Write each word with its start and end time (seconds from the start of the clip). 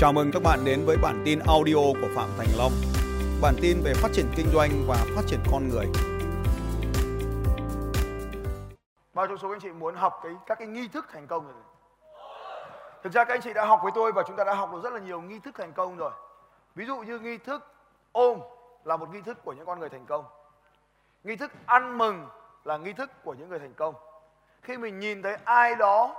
Chào 0.00 0.12
mừng 0.12 0.30
các 0.32 0.42
bạn 0.42 0.58
đến 0.64 0.84
với 0.86 0.96
bản 1.02 1.22
tin 1.24 1.38
audio 1.38 1.74
của 1.74 2.08
Phạm 2.16 2.28
Thành 2.38 2.46
Long. 2.58 2.72
Bản 3.42 3.54
tin 3.62 3.80
về 3.84 3.92
phát 3.94 4.08
triển 4.12 4.26
kinh 4.36 4.46
doanh 4.52 4.70
và 4.88 4.96
phát 5.16 5.22
triển 5.26 5.40
con 5.52 5.68
người. 5.68 5.86
Bao 9.14 9.26
trong 9.26 9.38
số 9.38 9.50
anh 9.50 9.60
chị 9.60 9.68
muốn 9.68 9.94
học 9.94 10.20
cái 10.22 10.32
các 10.46 10.58
cái 10.58 10.68
nghi 10.68 10.88
thức 10.88 11.06
thành 11.12 11.26
công 11.26 11.44
rồi? 11.44 11.62
Thực 13.02 13.12
ra 13.12 13.24
các 13.24 13.34
anh 13.34 13.40
chị 13.40 13.52
đã 13.52 13.64
học 13.64 13.80
với 13.82 13.92
tôi 13.94 14.12
và 14.12 14.22
chúng 14.26 14.36
ta 14.36 14.44
đã 14.44 14.54
học 14.54 14.72
được 14.72 14.80
rất 14.84 14.92
là 14.92 14.98
nhiều 15.00 15.20
nghi 15.20 15.38
thức 15.38 15.54
thành 15.58 15.72
công 15.72 15.96
rồi. 15.96 16.12
Ví 16.74 16.86
dụ 16.86 16.96
như 16.98 17.18
nghi 17.18 17.38
thức 17.38 17.74
ôm 18.12 18.40
là 18.84 18.96
một 18.96 19.08
nghi 19.12 19.20
thức 19.20 19.44
của 19.44 19.52
những 19.52 19.66
con 19.66 19.80
người 19.80 19.88
thành 19.88 20.06
công. 20.06 20.24
Nghi 21.24 21.36
thức 21.36 21.52
ăn 21.66 21.98
mừng 21.98 22.26
là 22.64 22.76
nghi 22.76 22.92
thức 22.92 23.10
của 23.24 23.34
những 23.34 23.48
người 23.48 23.58
thành 23.58 23.74
công. 23.74 23.94
Khi 24.62 24.76
mình 24.76 24.98
nhìn 24.98 25.22
thấy 25.22 25.36
ai 25.44 25.74
đó 25.74 26.14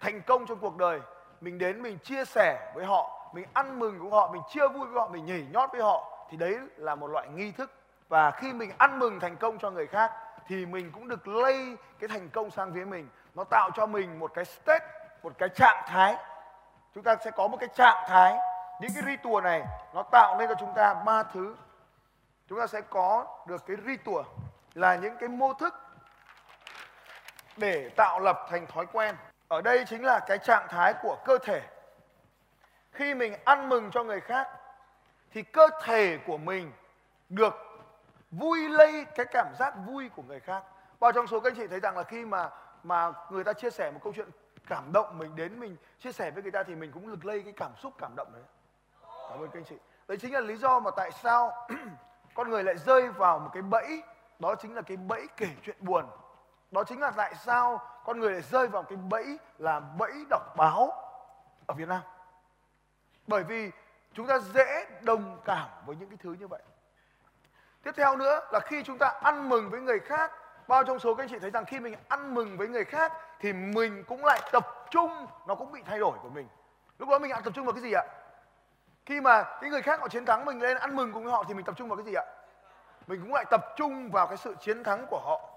thành 0.00 0.22
công 0.22 0.46
trong 0.46 0.58
cuộc 0.58 0.76
đời, 0.76 1.00
mình 1.40 1.58
đến 1.58 1.82
mình 1.82 1.98
chia 1.98 2.24
sẻ 2.24 2.72
với 2.74 2.84
họ, 2.84 3.30
mình 3.32 3.46
ăn 3.52 3.78
mừng 3.78 3.98
với 3.98 4.10
họ, 4.10 4.30
mình 4.32 4.42
chia 4.48 4.68
vui 4.68 4.86
với 4.86 5.00
họ, 5.00 5.08
mình 5.08 5.26
nhảy 5.26 5.46
nhót 5.52 5.72
với 5.72 5.82
họ 5.82 6.26
thì 6.30 6.36
đấy 6.36 6.58
là 6.76 6.94
một 6.94 7.06
loại 7.06 7.28
nghi 7.28 7.52
thức. 7.52 7.70
Và 8.08 8.30
khi 8.30 8.52
mình 8.52 8.72
ăn 8.78 8.98
mừng 8.98 9.20
thành 9.20 9.36
công 9.36 9.58
cho 9.58 9.70
người 9.70 9.86
khác 9.86 10.12
thì 10.46 10.66
mình 10.66 10.92
cũng 10.92 11.08
được 11.08 11.28
lây 11.28 11.76
cái 11.98 12.08
thành 12.08 12.28
công 12.28 12.50
sang 12.50 12.72
phía 12.74 12.84
mình. 12.84 13.08
Nó 13.34 13.44
tạo 13.44 13.70
cho 13.74 13.86
mình 13.86 14.18
một 14.18 14.34
cái 14.34 14.44
state, 14.44 14.86
một 15.22 15.32
cái 15.38 15.48
trạng 15.48 15.84
thái. 15.86 16.16
Chúng 16.94 17.04
ta 17.04 17.16
sẽ 17.24 17.30
có 17.30 17.48
một 17.48 17.56
cái 17.60 17.68
trạng 17.74 18.04
thái. 18.08 18.38
Những 18.80 18.90
cái 18.94 19.02
ritual 19.06 19.44
này 19.44 19.62
nó 19.94 20.02
tạo 20.02 20.36
nên 20.38 20.48
cho 20.48 20.54
chúng 20.60 20.72
ta 20.74 20.94
ba 20.94 21.22
thứ. 21.22 21.56
Chúng 22.48 22.60
ta 22.60 22.66
sẽ 22.66 22.80
có 22.80 23.26
được 23.46 23.66
cái 23.66 23.76
ritual 23.86 24.24
là 24.74 24.94
những 24.94 25.16
cái 25.16 25.28
mô 25.28 25.52
thức 25.52 25.74
để 27.56 27.90
tạo 27.96 28.20
lập 28.20 28.46
thành 28.50 28.66
thói 28.66 28.86
quen. 28.92 29.16
Ở 29.48 29.60
đây 29.60 29.84
chính 29.86 30.04
là 30.04 30.20
cái 30.20 30.38
trạng 30.38 30.66
thái 30.68 30.94
của 31.02 31.16
cơ 31.24 31.38
thể. 31.38 31.62
Khi 32.92 33.14
mình 33.14 33.34
ăn 33.44 33.68
mừng 33.68 33.90
cho 33.90 34.04
người 34.04 34.20
khác, 34.20 34.48
thì 35.30 35.42
cơ 35.42 35.68
thể 35.82 36.18
của 36.26 36.38
mình 36.38 36.72
được 37.28 37.54
vui 38.30 38.68
lây 38.68 39.04
cái 39.04 39.26
cảm 39.32 39.54
giác 39.58 39.74
vui 39.86 40.08
của 40.08 40.22
người 40.22 40.40
khác. 40.40 40.62
Bao 41.00 41.12
trong 41.12 41.26
số 41.26 41.40
các 41.40 41.52
anh 41.52 41.56
chị 41.56 41.66
thấy 41.66 41.80
rằng 41.80 41.96
là 41.96 42.02
khi 42.02 42.24
mà 42.24 42.50
mà 42.82 43.12
người 43.30 43.44
ta 43.44 43.52
chia 43.52 43.70
sẻ 43.70 43.90
một 43.90 44.00
câu 44.04 44.12
chuyện 44.16 44.28
cảm 44.66 44.92
động 44.92 45.18
mình 45.18 45.36
đến 45.36 45.60
mình 45.60 45.76
chia 46.00 46.12
sẻ 46.12 46.30
với 46.30 46.42
người 46.42 46.52
ta 46.52 46.62
thì 46.62 46.74
mình 46.74 46.92
cũng 46.92 47.08
được 47.08 47.24
lây 47.24 47.42
cái 47.42 47.52
cảm 47.52 47.72
xúc, 47.82 47.92
cảm 47.98 48.12
động 48.16 48.28
đấy. 48.32 48.42
Cảm 49.30 49.40
ơn 49.40 49.48
các 49.48 49.58
anh 49.58 49.64
chị. 49.64 49.76
Đấy 50.08 50.18
chính 50.18 50.32
là 50.32 50.40
lý 50.40 50.56
do 50.56 50.80
mà 50.80 50.90
tại 50.96 51.10
sao 51.12 51.68
con 52.34 52.50
người 52.50 52.64
lại 52.64 52.76
rơi 52.76 53.08
vào 53.08 53.38
một 53.38 53.50
cái 53.52 53.62
bẫy, 53.62 54.02
đó 54.38 54.54
chính 54.54 54.74
là 54.74 54.82
cái 54.82 54.96
bẫy 54.96 55.26
kể 55.36 55.48
chuyện 55.62 55.76
buồn 55.80 56.04
đó 56.74 56.84
chính 56.84 57.00
là 57.00 57.10
tại 57.10 57.34
sao 57.34 57.80
con 58.04 58.20
người 58.20 58.32
lại 58.32 58.42
rơi 58.42 58.66
vào 58.66 58.82
cái 58.82 58.96
bẫy 58.96 59.38
là 59.58 59.80
bẫy 59.80 60.12
đọc 60.30 60.56
báo 60.56 60.92
ở 61.66 61.74
Việt 61.74 61.88
Nam. 61.88 62.00
Bởi 63.26 63.44
vì 63.44 63.70
chúng 64.12 64.26
ta 64.26 64.38
dễ 64.38 64.86
đồng 65.00 65.40
cảm 65.44 65.68
với 65.86 65.96
những 65.96 66.08
cái 66.08 66.18
thứ 66.22 66.36
như 66.40 66.46
vậy. 66.46 66.62
Tiếp 67.82 67.92
theo 67.96 68.16
nữa 68.16 68.40
là 68.52 68.60
khi 68.60 68.82
chúng 68.82 68.98
ta 68.98 69.06
ăn 69.22 69.48
mừng 69.48 69.70
với 69.70 69.80
người 69.80 70.00
khác, 70.00 70.32
bao 70.68 70.84
trong 70.84 70.98
số 70.98 71.14
các 71.14 71.22
anh 71.22 71.28
chị 71.28 71.38
thấy 71.38 71.50
rằng 71.50 71.64
khi 71.64 71.80
mình 71.80 71.94
ăn 72.08 72.34
mừng 72.34 72.56
với 72.56 72.68
người 72.68 72.84
khác 72.84 73.12
thì 73.40 73.52
mình 73.52 74.04
cũng 74.04 74.24
lại 74.24 74.40
tập 74.52 74.66
trung, 74.90 75.26
nó 75.46 75.54
cũng 75.54 75.72
bị 75.72 75.82
thay 75.86 75.98
đổi 75.98 76.18
của 76.22 76.28
mình. 76.28 76.48
Lúc 76.98 77.08
đó 77.08 77.18
mình 77.18 77.30
lại 77.30 77.40
tập 77.44 77.52
trung 77.56 77.64
vào 77.64 77.72
cái 77.72 77.82
gì 77.82 77.92
ạ? 77.92 78.04
Khi 79.06 79.20
mà 79.20 79.42
cái 79.60 79.70
người 79.70 79.82
khác 79.82 80.00
họ 80.00 80.08
chiến 80.08 80.24
thắng 80.24 80.44
mình 80.44 80.62
lên 80.62 80.76
ăn 80.76 80.96
mừng 80.96 81.12
cùng 81.12 81.24
với 81.24 81.32
họ 81.32 81.44
thì 81.48 81.54
mình 81.54 81.64
tập 81.64 81.74
trung 81.78 81.88
vào 81.88 81.96
cái 81.96 82.06
gì 82.06 82.14
ạ? 82.14 82.24
Mình 83.06 83.20
cũng 83.22 83.34
lại 83.34 83.44
tập 83.50 83.64
trung 83.76 84.10
vào 84.10 84.26
cái 84.26 84.36
sự 84.36 84.54
chiến 84.60 84.84
thắng 84.84 85.06
của 85.06 85.20
họ 85.24 85.53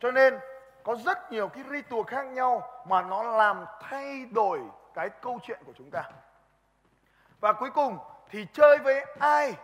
cho 0.00 0.10
nên, 0.10 0.38
có 0.82 0.96
rất 0.96 1.32
nhiều 1.32 1.48
cái 1.48 1.64
ritual 1.70 2.02
khác 2.06 2.26
nhau 2.26 2.82
mà 2.86 3.02
nó 3.02 3.22
làm 3.22 3.64
thay 3.80 4.26
đổi 4.26 4.60
cái 4.94 5.10
câu 5.10 5.38
chuyện 5.42 5.58
của 5.66 5.72
chúng 5.76 5.90
ta. 5.90 6.02
Và 7.40 7.52
cuối 7.52 7.70
cùng 7.70 7.98
thì 8.30 8.46
chơi 8.52 8.78
với 8.78 9.04
ai? 9.18 9.54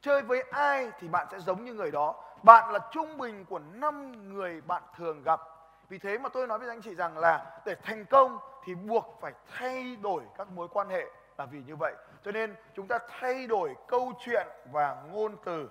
Chơi 0.00 0.22
với 0.22 0.44
ai 0.50 0.90
thì 0.98 1.08
bạn 1.08 1.26
sẽ 1.30 1.38
giống 1.38 1.64
như 1.64 1.74
người 1.74 1.90
đó. 1.90 2.14
Bạn 2.42 2.72
là 2.72 2.78
trung 2.90 3.18
bình 3.18 3.44
của 3.44 3.58
năm 3.58 4.12
người 4.34 4.60
bạn 4.60 4.82
thường 4.96 5.22
gặp. 5.22 5.40
Vì 5.88 5.98
thế 5.98 6.18
mà 6.18 6.28
tôi 6.28 6.46
nói 6.46 6.58
với 6.58 6.68
anh 6.68 6.82
chị 6.82 6.94
rằng 6.94 7.18
là 7.18 7.60
để 7.64 7.74
thành 7.74 8.04
công 8.04 8.38
thì 8.64 8.74
buộc 8.74 9.18
phải 9.20 9.32
thay 9.58 9.96
đổi 9.96 10.22
các 10.38 10.48
mối 10.48 10.68
quan 10.68 10.88
hệ 10.88 11.04
là 11.38 11.44
vì 11.46 11.62
như 11.66 11.76
vậy. 11.76 11.94
Cho 12.24 12.32
nên 12.32 12.54
chúng 12.74 12.86
ta 12.86 12.98
thay 13.08 13.46
đổi 13.46 13.74
câu 13.88 14.12
chuyện 14.20 14.46
và 14.72 14.96
ngôn 15.10 15.36
từ. 15.44 15.70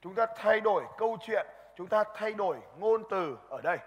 Chúng 0.00 0.14
ta 0.14 0.26
thay 0.36 0.60
đổi 0.60 0.84
câu 0.98 1.16
chuyện 1.20 1.46
chúng 1.76 1.86
ta 1.86 2.04
thay 2.14 2.32
đổi 2.32 2.56
ngôn 2.78 3.04
từ 3.10 3.38
ở 3.48 3.60
đây. 3.60 3.78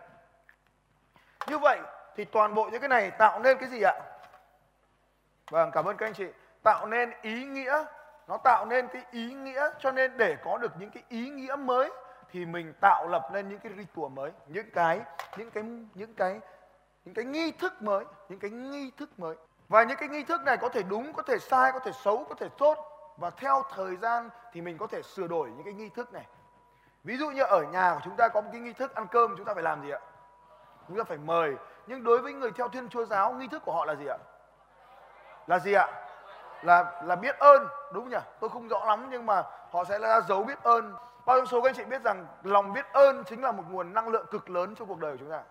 Như 1.47 1.57
vậy 1.57 1.79
thì 2.15 2.25
toàn 2.25 2.53
bộ 2.53 2.69
những 2.71 2.81
cái 2.81 2.89
này 2.89 3.11
tạo 3.11 3.39
nên 3.39 3.57
cái 3.57 3.69
gì 3.69 3.81
ạ? 3.81 3.93
Vâng 5.51 5.71
cảm 5.71 5.85
ơn 5.85 5.97
các 5.97 6.05
anh 6.05 6.13
chị. 6.13 6.27
Tạo 6.63 6.85
nên 6.85 7.11
ý 7.21 7.45
nghĩa. 7.45 7.85
Nó 8.27 8.37
tạo 8.37 8.65
nên 8.65 8.87
cái 8.87 9.01
ý 9.11 9.33
nghĩa, 9.33 9.69
cho 9.79 9.91
nên 9.91 10.17
để 10.17 10.37
có 10.43 10.57
được 10.57 10.71
những 10.79 10.89
cái 10.89 11.03
ý 11.09 11.29
nghĩa 11.29 11.55
mới 11.55 11.91
thì 12.31 12.45
mình 12.45 12.73
tạo 12.81 13.07
lập 13.07 13.29
nên 13.33 13.49
những 13.49 13.59
cái 13.59 13.71
ritual 13.77 14.11
mới, 14.11 14.31
những 14.47 14.69
cái 14.73 15.01
những 15.37 15.51
cái 15.51 15.63
những 15.93 16.13
cái 16.13 16.39
những 17.05 17.13
cái 17.13 17.25
nghi 17.25 17.51
thức 17.51 17.81
mới, 17.81 18.05
những 18.29 18.39
cái 18.39 18.51
nghi 18.51 18.91
thức 18.97 19.19
mới. 19.19 19.35
Và 19.67 19.83
những 19.83 19.97
cái 19.97 20.09
nghi 20.09 20.23
thức 20.23 20.41
này 20.45 20.57
có 20.57 20.69
thể 20.69 20.83
đúng, 20.83 21.13
có 21.13 21.23
thể 21.23 21.37
sai, 21.39 21.71
có 21.71 21.79
thể 21.79 21.91
xấu, 21.91 22.25
có 22.29 22.35
thể 22.35 22.47
tốt. 22.57 22.77
Và 23.17 23.29
theo 23.29 23.63
thời 23.75 23.95
gian 23.95 24.29
thì 24.53 24.61
mình 24.61 24.77
có 24.77 24.87
thể 24.87 25.01
sửa 25.01 25.27
đổi 25.27 25.49
những 25.49 25.63
cái 25.63 25.73
nghi 25.73 25.89
thức 25.89 26.13
này 26.13 26.25
ví 27.05 27.17
dụ 27.17 27.29
như 27.29 27.43
ở 27.43 27.63
nhà 27.63 27.93
của 27.93 28.01
chúng 28.03 28.15
ta 28.15 28.27
có 28.27 28.41
một 28.41 28.49
cái 28.51 28.61
nghi 28.61 28.73
thức 28.73 28.95
ăn 28.95 29.07
cơm 29.07 29.37
chúng 29.37 29.45
ta 29.45 29.53
phải 29.53 29.63
làm 29.63 29.83
gì 29.83 29.91
ạ? 29.91 29.99
Chúng 30.87 30.97
ta 30.97 31.03
phải 31.03 31.17
mời. 31.17 31.55
Nhưng 31.87 32.03
đối 32.03 32.21
với 32.21 32.33
người 32.33 32.51
theo 32.51 32.67
thiên 32.67 32.89
chúa 32.89 33.05
giáo 33.05 33.33
nghi 33.33 33.47
thức 33.47 33.61
của 33.65 33.73
họ 33.73 33.85
là 33.85 33.95
gì 33.95 34.05
ạ? 34.05 34.17
Là 35.47 35.59
gì 35.59 35.73
ạ? 35.73 35.87
Là 36.61 37.01
là 37.03 37.15
biết 37.15 37.39
ơn 37.39 37.67
đúng 37.93 38.09
nhỉ? 38.09 38.17
Tôi 38.39 38.49
không 38.49 38.67
rõ 38.67 38.85
lắm 38.85 39.07
nhưng 39.09 39.25
mà 39.25 39.43
họ 39.71 39.83
sẽ 39.83 39.99
là 39.99 40.21
dấu 40.21 40.43
biết 40.43 40.63
ơn. 40.63 40.93
Bao 41.25 41.37
nhiêu 41.37 41.45
số 41.45 41.61
các 41.61 41.69
anh 41.69 41.75
chị 41.75 41.83
biết 41.83 42.01
rằng 42.03 42.27
lòng 42.43 42.73
biết 42.73 42.85
ơn 42.93 43.23
chính 43.23 43.43
là 43.43 43.51
một 43.51 43.63
nguồn 43.69 43.93
năng 43.93 44.07
lượng 44.07 44.25
cực 44.31 44.49
lớn 44.49 44.75
trong 44.75 44.87
cuộc 44.87 44.99
đời 44.99 45.11
của 45.11 45.17
chúng 45.19 45.31
ta? 45.31 45.41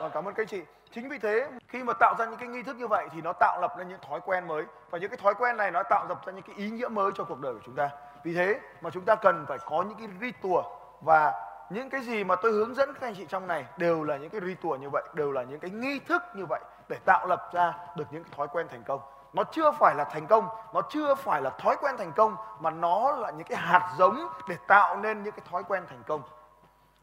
Vâng, 0.00 0.10
cảm 0.14 0.28
ơn 0.28 0.34
các 0.34 0.42
anh 0.42 0.48
chị. 0.48 0.62
Chính 0.94 1.08
vì 1.08 1.18
thế 1.18 1.48
khi 1.68 1.82
mà 1.82 1.92
tạo 1.92 2.14
ra 2.18 2.24
những 2.24 2.36
cái 2.36 2.48
nghi 2.48 2.62
thức 2.62 2.76
như 2.76 2.88
vậy 2.88 3.08
thì 3.12 3.20
nó 3.20 3.32
tạo 3.32 3.60
lập 3.60 3.74
ra 3.78 3.84
những 3.84 3.98
thói 4.08 4.20
quen 4.20 4.48
mới 4.48 4.64
và 4.90 4.98
những 4.98 5.10
cái 5.10 5.18
thói 5.22 5.34
quen 5.34 5.56
này 5.56 5.70
nó 5.70 5.82
tạo 5.82 6.06
lập 6.08 6.26
ra 6.26 6.32
những 6.32 6.42
cái 6.42 6.56
ý 6.56 6.70
nghĩa 6.70 6.88
mới 6.88 7.10
cho 7.14 7.24
cuộc 7.24 7.40
đời 7.40 7.54
của 7.54 7.60
chúng 7.64 7.74
ta. 7.74 7.90
Vì 8.24 8.34
thế 8.34 8.60
mà 8.80 8.90
chúng 8.90 9.04
ta 9.04 9.14
cần 9.14 9.44
phải 9.48 9.58
có 9.58 9.82
những 9.82 9.98
cái 9.98 10.08
ritual 10.20 10.64
và 11.00 11.32
những 11.70 11.90
cái 11.90 12.00
gì 12.00 12.24
mà 12.24 12.36
tôi 12.36 12.52
hướng 12.52 12.74
dẫn 12.74 12.94
các 12.94 13.02
anh 13.02 13.14
chị 13.14 13.26
trong 13.28 13.46
này 13.46 13.64
đều 13.76 14.04
là 14.04 14.16
những 14.16 14.30
cái 14.30 14.40
ritual 14.40 14.78
như 14.78 14.90
vậy, 14.90 15.02
đều 15.14 15.32
là 15.32 15.42
những 15.42 15.60
cái 15.60 15.70
nghi 15.70 15.98
thức 15.98 16.22
như 16.34 16.46
vậy 16.46 16.60
để 16.88 16.96
tạo 17.04 17.26
lập 17.26 17.50
ra 17.52 17.74
được 17.96 18.04
những 18.10 18.24
thói 18.36 18.48
quen 18.48 18.66
thành 18.70 18.82
công. 18.82 19.00
Nó 19.32 19.44
chưa 19.44 19.70
phải 19.70 19.94
là 19.94 20.04
thành 20.04 20.26
công, 20.26 20.48
nó 20.74 20.80
chưa 20.90 21.14
phải 21.14 21.42
là 21.42 21.50
thói 21.50 21.76
quen 21.76 21.96
thành 21.98 22.12
công 22.12 22.36
mà 22.60 22.70
nó 22.70 23.12
là 23.12 23.30
những 23.30 23.46
cái 23.46 23.58
hạt 23.58 23.94
giống 23.98 24.28
để 24.48 24.56
tạo 24.66 24.96
nên 24.96 25.22
những 25.22 25.32
cái 25.32 25.46
thói 25.50 25.64
quen 25.64 25.84
thành 25.88 26.02
công. 26.06 26.22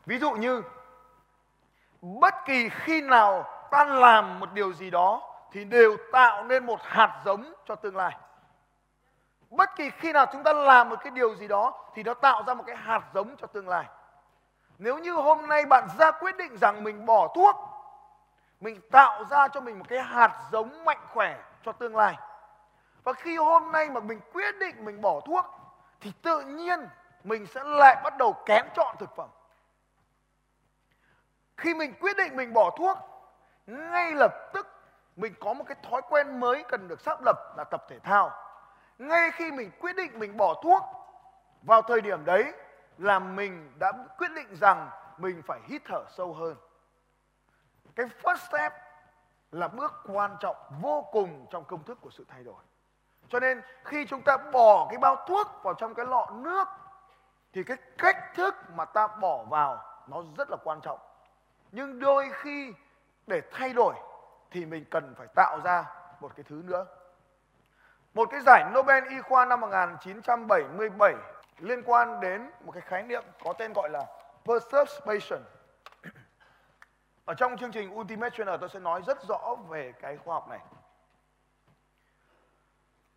Ví 0.05 0.17
dụ 0.17 0.31
như 0.31 0.61
bất 2.01 2.33
kỳ 2.45 2.69
khi 2.69 3.01
nào 3.01 3.45
ta 3.71 3.85
làm 3.85 4.39
một 4.39 4.53
điều 4.53 4.73
gì 4.73 4.89
đó 4.89 5.21
thì 5.51 5.63
đều 5.63 5.97
tạo 6.11 6.43
nên 6.43 6.65
một 6.65 6.79
hạt 6.83 7.21
giống 7.25 7.53
cho 7.65 7.75
tương 7.75 7.95
lai. 7.95 8.17
Bất 9.49 9.75
kỳ 9.75 9.89
khi 9.89 10.13
nào 10.13 10.25
chúng 10.31 10.43
ta 10.43 10.53
làm 10.53 10.89
một 10.89 10.95
cái 11.03 11.11
điều 11.11 11.35
gì 11.35 11.47
đó 11.47 11.73
thì 11.95 12.03
nó 12.03 12.13
tạo 12.13 12.43
ra 12.47 12.53
một 12.53 12.63
cái 12.67 12.75
hạt 12.75 13.01
giống 13.13 13.35
cho 13.37 13.47
tương 13.47 13.69
lai. 13.69 13.85
Nếu 14.77 14.97
như 14.97 15.13
hôm 15.13 15.47
nay 15.47 15.65
bạn 15.65 15.87
ra 15.97 16.11
quyết 16.11 16.37
định 16.37 16.57
rằng 16.57 16.83
mình 16.83 17.05
bỏ 17.05 17.27
thuốc, 17.35 17.55
mình 18.59 18.81
tạo 18.91 19.23
ra 19.29 19.47
cho 19.47 19.61
mình 19.61 19.79
một 19.79 19.85
cái 19.89 19.99
hạt 20.01 20.41
giống 20.51 20.85
mạnh 20.85 21.01
khỏe 21.13 21.37
cho 21.65 21.71
tương 21.71 21.95
lai, 21.95 22.17
và 23.03 23.13
khi 23.13 23.37
hôm 23.37 23.71
nay 23.71 23.89
mà 23.89 23.99
mình 23.99 24.19
quyết 24.33 24.57
định 24.59 24.85
mình 24.85 25.01
bỏ 25.01 25.19
thuốc, 25.19 25.45
thì 26.01 26.11
tự 26.21 26.41
nhiên 26.41 26.87
mình 27.23 27.47
sẽ 27.47 27.63
lại 27.63 28.01
bắt 28.03 28.17
đầu 28.17 28.33
kén 28.45 28.65
chọn 28.75 28.95
thực 28.99 29.15
phẩm. 29.15 29.29
Khi 31.57 31.73
mình 31.73 31.93
quyết 32.01 32.17
định 32.17 32.35
mình 32.35 32.53
bỏ 32.53 32.69
thuốc 32.77 32.97
ngay 33.67 34.11
lập 34.11 34.33
tức, 34.53 34.67
mình 35.15 35.33
có 35.39 35.53
một 35.53 35.63
cái 35.67 35.77
thói 35.89 36.01
quen 36.09 36.39
mới 36.39 36.63
cần 36.63 36.87
được 36.87 37.01
xác 37.01 37.21
lập 37.25 37.57
là 37.57 37.63
tập 37.63 37.85
thể 37.89 37.99
thao. 37.99 38.31
Ngay 38.97 39.31
khi 39.31 39.51
mình 39.51 39.71
quyết 39.79 39.95
định 39.95 40.19
mình 40.19 40.37
bỏ 40.37 40.61
thuốc, 40.63 40.83
vào 41.61 41.81
thời 41.81 42.01
điểm 42.01 42.25
đấy 42.25 42.53
là 42.97 43.19
mình 43.19 43.71
đã 43.79 43.91
quyết 44.17 44.31
định 44.35 44.55
rằng 44.55 44.89
mình 45.17 45.41
phải 45.47 45.59
hít 45.63 45.81
thở 45.85 46.03
sâu 46.09 46.33
hơn. 46.33 46.55
Cái 47.95 48.05
first 48.23 48.35
step 48.35 48.73
là 49.51 49.67
bước 49.67 50.03
quan 50.07 50.35
trọng 50.39 50.55
vô 50.81 51.07
cùng 51.11 51.47
trong 51.49 51.63
công 51.63 51.83
thức 51.83 51.97
của 52.01 52.09
sự 52.09 52.25
thay 52.29 52.43
đổi. 52.43 52.63
Cho 53.29 53.39
nên 53.39 53.61
khi 53.83 54.05
chúng 54.05 54.21
ta 54.21 54.37
bỏ 54.37 54.87
cái 54.89 54.97
bao 54.97 55.15
thuốc 55.27 55.47
vào 55.63 55.73
trong 55.73 55.93
cái 55.93 56.05
lọ 56.05 56.29
nước, 56.33 56.67
thì 57.53 57.63
cái 57.63 57.77
cách 57.97 58.17
thức 58.35 58.55
mà 58.75 58.85
ta 58.85 59.07
bỏ 59.07 59.43
vào 59.43 59.83
nó 60.07 60.23
rất 60.37 60.49
là 60.49 60.57
quan 60.63 60.81
trọng. 60.81 60.99
Nhưng 61.71 61.99
đôi 61.99 62.29
khi 62.33 62.73
để 63.27 63.41
thay 63.51 63.73
đổi 63.73 63.95
thì 64.51 64.65
mình 64.65 64.85
cần 64.91 65.15
phải 65.17 65.27
tạo 65.35 65.59
ra 65.63 65.85
một 66.19 66.31
cái 66.35 66.43
thứ 66.49 66.61
nữa. 66.65 66.85
Một 68.13 68.29
cái 68.31 68.41
giải 68.45 68.63
Nobel 68.75 69.09
y 69.09 69.21
khoa 69.21 69.45
năm 69.45 69.61
1977 69.61 71.15
liên 71.59 71.83
quan 71.85 72.19
đến 72.19 72.51
một 72.65 72.71
cái 72.71 72.81
khái 72.81 73.03
niệm 73.03 73.23
có 73.43 73.53
tên 73.53 73.73
gọi 73.73 73.89
là 73.89 74.05
perception. 74.45 75.41
Ở 77.25 77.33
trong 77.33 77.57
chương 77.57 77.71
trình 77.71 77.99
Ultimate 77.99 78.29
Trainer 78.29 78.59
tôi 78.59 78.69
sẽ 78.69 78.79
nói 78.79 79.01
rất 79.07 79.17
rõ 79.27 79.55
về 79.69 79.93
cái 80.01 80.17
khoa 80.17 80.33
học 80.33 80.49
này. 80.49 80.59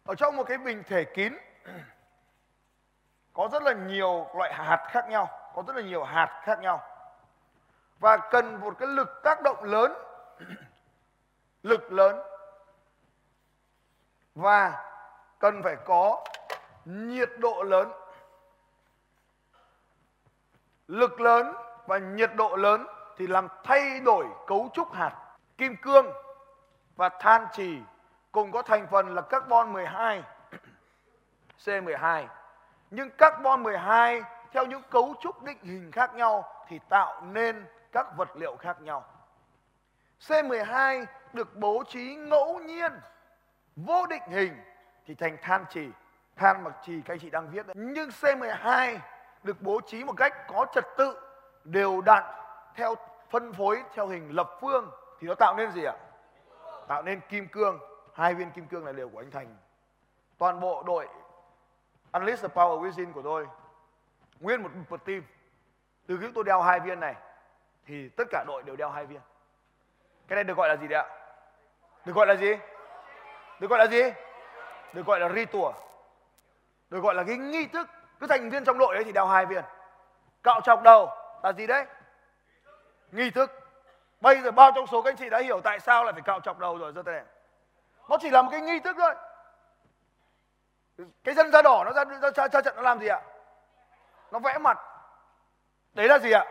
ở 0.05 0.15
trong 0.15 0.37
một 0.37 0.45
cái 0.45 0.59
bình 0.59 0.83
thể 0.87 1.05
kín, 1.05 1.37
có 3.33 3.49
rất 3.53 3.63
là 3.63 3.73
nhiều 3.73 4.27
loại 4.35 4.55
hạt 4.55 4.89
khác 4.91 5.09
nhau, 5.09 5.29
có 5.55 5.63
rất 5.67 5.77
là 5.77 5.83
nhiều 5.83 6.05
hạt 6.05 6.41
khác 6.45 6.59
nhau 6.61 6.94
và 7.99 8.17
cần 8.17 8.61
một 8.61 8.75
cái 8.79 8.89
lực 8.89 9.21
tác 9.23 9.43
động 9.43 9.65
lớn, 9.65 9.93
lực 11.63 11.93
lớn. 11.93 12.17
Và 14.35 14.85
cần 15.39 15.63
phải 15.63 15.77
có 15.85 16.25
nhiệt 16.85 17.31
độ 17.39 17.63
lớn. 17.63 17.93
Lực 20.89 21.21
lớn 21.21 21.55
và 21.87 21.99
nhiệt 21.99 22.31
độ 22.35 22.57
lớn 22.57 22.87
thì 23.17 23.27
làm 23.27 23.49
thay 23.65 24.01
đổi 24.01 24.27
cấu 24.47 24.71
trúc 24.75 24.93
hạt. 24.93 25.13
Kim 25.59 25.77
cương 25.83 26.07
và 26.97 27.09
than 27.09 27.47
trì 27.53 27.79
cùng 28.33 28.53
có 28.53 28.63
thành 28.63 28.87
phần 28.91 29.15
là 29.15 29.23
carbon 29.23 29.73
12 29.73 30.23
C12 31.65 32.27
nhưng 32.91 33.11
carbon 33.11 33.63
12 33.63 34.23
theo 34.53 34.67
những 34.67 34.83
cấu 34.91 35.15
trúc 35.21 35.43
định 35.43 35.59
hình 35.63 35.93
khác 35.93 36.15
nhau 36.15 36.65
thì 36.69 36.81
tạo 36.89 37.21
nên 37.21 37.67
các 37.95 38.17
vật 38.17 38.29
liệu 38.37 38.57
khác 38.57 38.81
nhau. 38.83 39.05
C12 40.21 41.07
được 41.33 41.57
bố 41.57 41.85
trí 41.89 42.15
ngẫu 42.15 42.59
nhiên 42.59 42.93
vô 43.77 44.07
định 44.07 44.23
hình 44.29 44.57
thì 45.07 45.15
thành 45.15 45.37
than 45.43 45.65
trì. 45.71 45.89
Than 46.37 46.65
mặc 46.65 46.75
trì 46.83 47.03
các 47.03 47.15
anh 47.15 47.21
chị 47.21 47.31
đang 47.31 47.51
viết 47.51 47.67
đấy. 47.67 47.75
Nhưng 47.79 48.09
C12 48.09 48.99
được 49.43 49.63
bố 49.63 49.81
trí 49.81 50.05
một 50.05 50.15
cách 50.17 50.35
có 50.49 50.67
trật 50.75 50.85
tự 50.97 51.21
đều 51.65 52.01
đặn 52.01 52.23
theo 52.75 52.95
phân 53.31 53.53
phối 53.53 53.83
theo 53.95 54.07
hình 54.07 54.31
lập 54.31 54.51
phương. 54.61 54.91
Thì 55.21 55.29
nó 55.29 55.35
tạo 55.35 55.55
nên 55.57 55.71
gì 55.73 55.85
ạ? 55.85 55.97
Tạo 56.89 57.03
nên 57.03 57.21
kim 57.29 57.49
cương. 57.49 57.79
Hai 58.15 58.35
viên 58.35 58.51
kim 58.51 58.67
cương 58.67 58.85
này 58.85 58.95
đều 58.95 59.09
của 59.09 59.21
anh 59.21 59.31
thành. 59.31 59.57
Toàn 60.39 60.61
bộ 60.61 60.83
đội 60.87 61.09
Unleash 62.13 62.43
the 62.43 62.49
Power 62.49 62.83
Within 62.83 63.13
của 63.13 63.23
tôi. 63.23 63.47
Nguyên 64.41 64.63
một, 64.63 64.71
một 64.89 65.05
team. 65.05 65.23
Từ 66.07 66.19
khi 66.21 66.27
tôi 66.35 66.45
đeo 66.45 66.63
hai 66.63 66.81
viên 66.81 67.01
này 67.01 67.15
thì 67.87 68.09
tất 68.09 68.25
cả 68.31 68.45
đội 68.47 68.63
đều 68.63 68.77
đeo 68.77 68.91
hai 68.91 69.07
viên. 69.07 69.21
Cái 70.29 70.35
này 70.35 70.45
được 70.45 70.57
gọi 70.57 70.69
là 70.69 70.77
gì 70.77 70.89
đấy 70.89 71.03
ạ? 71.03 71.07
Được 72.05 72.13
gọi 72.13 72.27
là 72.27 72.35
gì? 72.35 72.57
Được 73.61 73.71
gọi 73.71 73.79
là 73.79 73.87
gì? 73.87 74.03
Được 74.93 75.07
gọi 75.07 75.21
là 75.21 75.29
ritual 75.29 75.75
được 76.95 77.01
gọi 77.01 77.15
là 77.15 77.25
cái 77.27 77.37
nghi 77.37 77.67
thức 77.67 77.89
cứ 78.21 78.27
thành 78.27 78.51
viên 78.51 78.65
trong 78.65 78.79
đội 78.79 78.95
ấy 78.95 79.05
thì 79.05 79.13
đeo 79.13 79.27
hai 79.27 79.47
viên. 79.47 79.65
Cạo 80.43 80.61
trọc 80.61 80.83
đầu 80.83 81.11
là 81.43 81.53
gì 81.53 81.67
đấy? 81.67 81.87
Nghi 83.13 83.31
thức. 83.31 83.51
Bây 84.21 84.41
giờ 84.41 84.51
bao 84.51 84.73
trong 84.75 84.87
số 84.87 85.03
các 85.03 85.11
anh 85.11 85.17
chị 85.17 85.31
đã 85.31 85.39
hiểu 85.39 85.61
tại 85.61 85.81
sao 85.81 86.05
lại 86.05 86.13
phải 86.13 86.23
cạo 86.23 86.41
trọc 86.41 86.59
đầu 86.59 86.79
rồi 86.79 86.93
giơ 86.93 87.03
tay 87.03 87.23
nó 88.09 88.17
chỉ 88.21 88.31
là 88.31 88.43
một 88.43 88.49
cái 88.53 88.61
nghi 88.61 88.81
thức 88.81 88.97
thôi. 88.99 89.15
Cái 91.25 91.35
dân 91.35 91.53
da 91.53 91.63
đỏ 91.63 91.83
nó 91.85 91.93
ra, 91.93 92.05
ra, 92.05 92.31
ra, 92.31 92.49
ra 92.49 92.61
trận 92.61 92.77
nó 92.77 92.83
làm 92.83 93.01
gì 93.01 93.07
ạ? 93.07 93.21
Nó 94.31 94.39
vẽ 94.39 94.59
mặt. 94.59 94.79
Đấy 95.93 96.09
là 96.09 96.19
gì 96.19 96.31
ạ? 96.31 96.45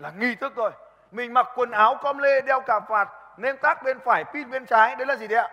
Là 0.00 0.10
nghi 0.10 0.34
thức 0.34 0.52
thôi. 0.56 0.70
Mình 1.10 1.34
mặc 1.34 1.46
quần 1.54 1.70
áo 1.70 1.98
com 2.02 2.18
lê, 2.18 2.40
đeo 2.40 2.60
cà 2.60 2.80
vạt 2.88 3.08
nên 3.36 3.56
tác 3.56 3.82
bên 3.82 4.00
phải, 4.00 4.24
pin 4.24 4.50
bên 4.50 4.66
trái, 4.66 4.96
đấy 4.96 5.06
là 5.06 5.16
gì 5.16 5.28
đấy 5.28 5.38
ạ? 5.38 5.50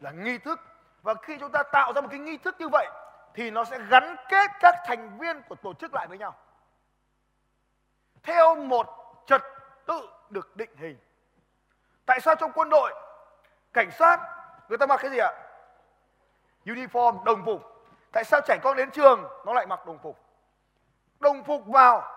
Là 0.00 0.10
nghi 0.10 0.38
thức. 0.38 0.60
Và 1.02 1.14
khi 1.22 1.38
chúng 1.40 1.52
ta 1.52 1.62
tạo 1.62 1.92
ra 1.92 2.00
một 2.00 2.08
cái 2.10 2.20
nghi 2.20 2.36
thức 2.36 2.56
như 2.58 2.68
vậy, 2.68 2.86
thì 3.34 3.50
nó 3.50 3.64
sẽ 3.64 3.78
gắn 3.88 4.16
kết 4.28 4.50
các 4.60 4.74
thành 4.86 5.18
viên 5.18 5.42
của 5.48 5.54
tổ 5.54 5.74
chức 5.74 5.94
lại 5.94 6.06
với 6.06 6.18
nhau. 6.18 6.34
Theo 8.22 8.54
một 8.54 8.86
trật 9.26 9.42
tự 9.86 10.08
được 10.30 10.56
định 10.56 10.76
hình. 10.76 10.98
Tại 12.06 12.20
sao 12.20 12.34
trong 12.34 12.52
quân 12.52 12.70
đội, 12.70 12.94
cảnh 13.72 13.90
sát, 13.90 14.20
người 14.68 14.78
ta 14.78 14.86
mặc 14.86 15.00
cái 15.02 15.10
gì 15.10 15.18
ạ? 15.18 15.30
Uniform, 16.64 17.24
đồng 17.24 17.44
phục. 17.44 17.86
Tại 18.12 18.24
sao 18.24 18.40
trẻ 18.40 18.58
con 18.62 18.76
đến 18.76 18.90
trường, 18.90 19.24
nó 19.46 19.52
lại 19.52 19.66
mặc 19.66 19.86
đồng 19.86 19.98
phục? 19.98 20.18
Đồng 21.20 21.44
phục 21.44 21.66
vào 21.66 22.14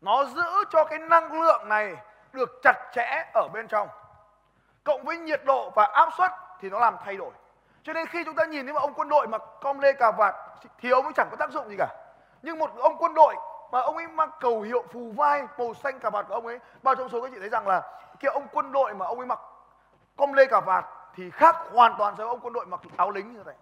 nó 0.00 0.24
giữ 0.24 0.64
cho 0.70 0.84
cái 0.84 0.98
năng 0.98 1.42
lượng 1.42 1.68
này 1.68 1.96
được 2.32 2.60
chặt 2.62 2.90
chẽ 2.92 3.30
ở 3.34 3.48
bên 3.52 3.68
trong. 3.68 3.88
Cộng 4.84 5.04
với 5.04 5.18
nhiệt 5.18 5.44
độ 5.44 5.70
và 5.70 5.84
áp 5.84 6.08
suất 6.18 6.32
thì 6.60 6.70
nó 6.70 6.78
làm 6.78 6.96
thay 7.04 7.16
đổi. 7.16 7.30
Cho 7.82 7.92
nên 7.92 8.06
khi 8.06 8.24
chúng 8.24 8.34
ta 8.34 8.44
nhìn 8.44 8.66
thấy 8.66 8.72
một 8.72 8.80
ông 8.80 8.94
quân 8.94 9.08
đội 9.08 9.26
mặc 9.26 9.42
com 9.60 9.78
lê 9.78 9.92
cà 9.92 10.10
vạt 10.10 10.34
thì 10.78 10.90
ông 10.90 11.04
ấy 11.04 11.12
chẳng 11.16 11.28
có 11.30 11.36
tác 11.36 11.50
dụng 11.50 11.68
gì 11.68 11.76
cả. 11.78 11.88
Nhưng 12.42 12.58
một 12.58 12.70
ông 12.78 12.96
quân 12.98 13.14
đội 13.14 13.34
mà 13.72 13.80
ông 13.80 13.96
ấy 13.96 14.08
mang 14.08 14.30
cầu 14.40 14.60
hiệu 14.60 14.84
phù 14.92 15.12
vai 15.16 15.42
màu 15.58 15.74
xanh 15.74 16.00
cà 16.00 16.10
vạt 16.10 16.26
của 16.28 16.34
ông 16.34 16.46
ấy, 16.46 16.58
bao 16.82 16.94
trong 16.94 17.08
số 17.08 17.22
các 17.22 17.30
chị 17.34 17.40
thấy 17.40 17.48
rằng 17.48 17.68
là 17.68 17.82
cái 18.20 18.32
ông 18.32 18.46
quân 18.52 18.72
đội 18.72 18.94
mà 18.94 19.06
ông 19.06 19.18
ấy 19.18 19.26
mặc 19.26 19.40
com 20.16 20.32
lê 20.32 20.46
cà 20.46 20.60
vạt 20.60 20.84
thì 21.14 21.30
khác 21.30 21.56
hoàn 21.72 21.94
toàn 21.98 22.14
so 22.18 22.24
với 22.24 22.28
ông 22.28 22.40
quân 22.40 22.52
đội 22.52 22.66
mặc 22.66 22.80
áo 22.96 23.10
lính 23.10 23.32
như 23.32 23.38
thế. 23.38 23.44
Này 23.44 23.56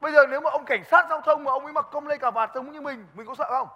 bây 0.00 0.12
giờ 0.12 0.26
nếu 0.26 0.40
mà 0.40 0.50
ông 0.50 0.64
cảnh 0.64 0.84
sát 0.84 1.06
giao 1.10 1.20
thông 1.20 1.44
mà 1.44 1.52
ông 1.52 1.64
ấy 1.64 1.72
mặc 1.72 1.86
com 1.92 2.06
lê 2.06 2.16
cà 2.16 2.30
vạt 2.30 2.50
giống 2.54 2.72
như 2.72 2.80
mình 2.80 3.06
mình 3.14 3.26
có 3.26 3.34
sợ 3.34 3.46
không? 3.48 3.68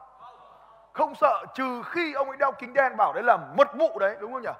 Không 0.93 1.15
sợ, 1.15 1.45
trừ 1.55 1.83
khi 1.87 2.13
ông 2.13 2.29
ấy 2.29 2.37
đeo 2.37 2.53
kính 2.53 2.73
đen 2.73 2.97
bảo 2.97 3.13
đấy 3.13 3.23
là 3.23 3.37
mật 3.37 3.69
vụ 3.75 3.99
đấy, 3.99 4.17
đúng 4.21 4.33
không 4.33 4.43
nhỉ? 4.43 4.53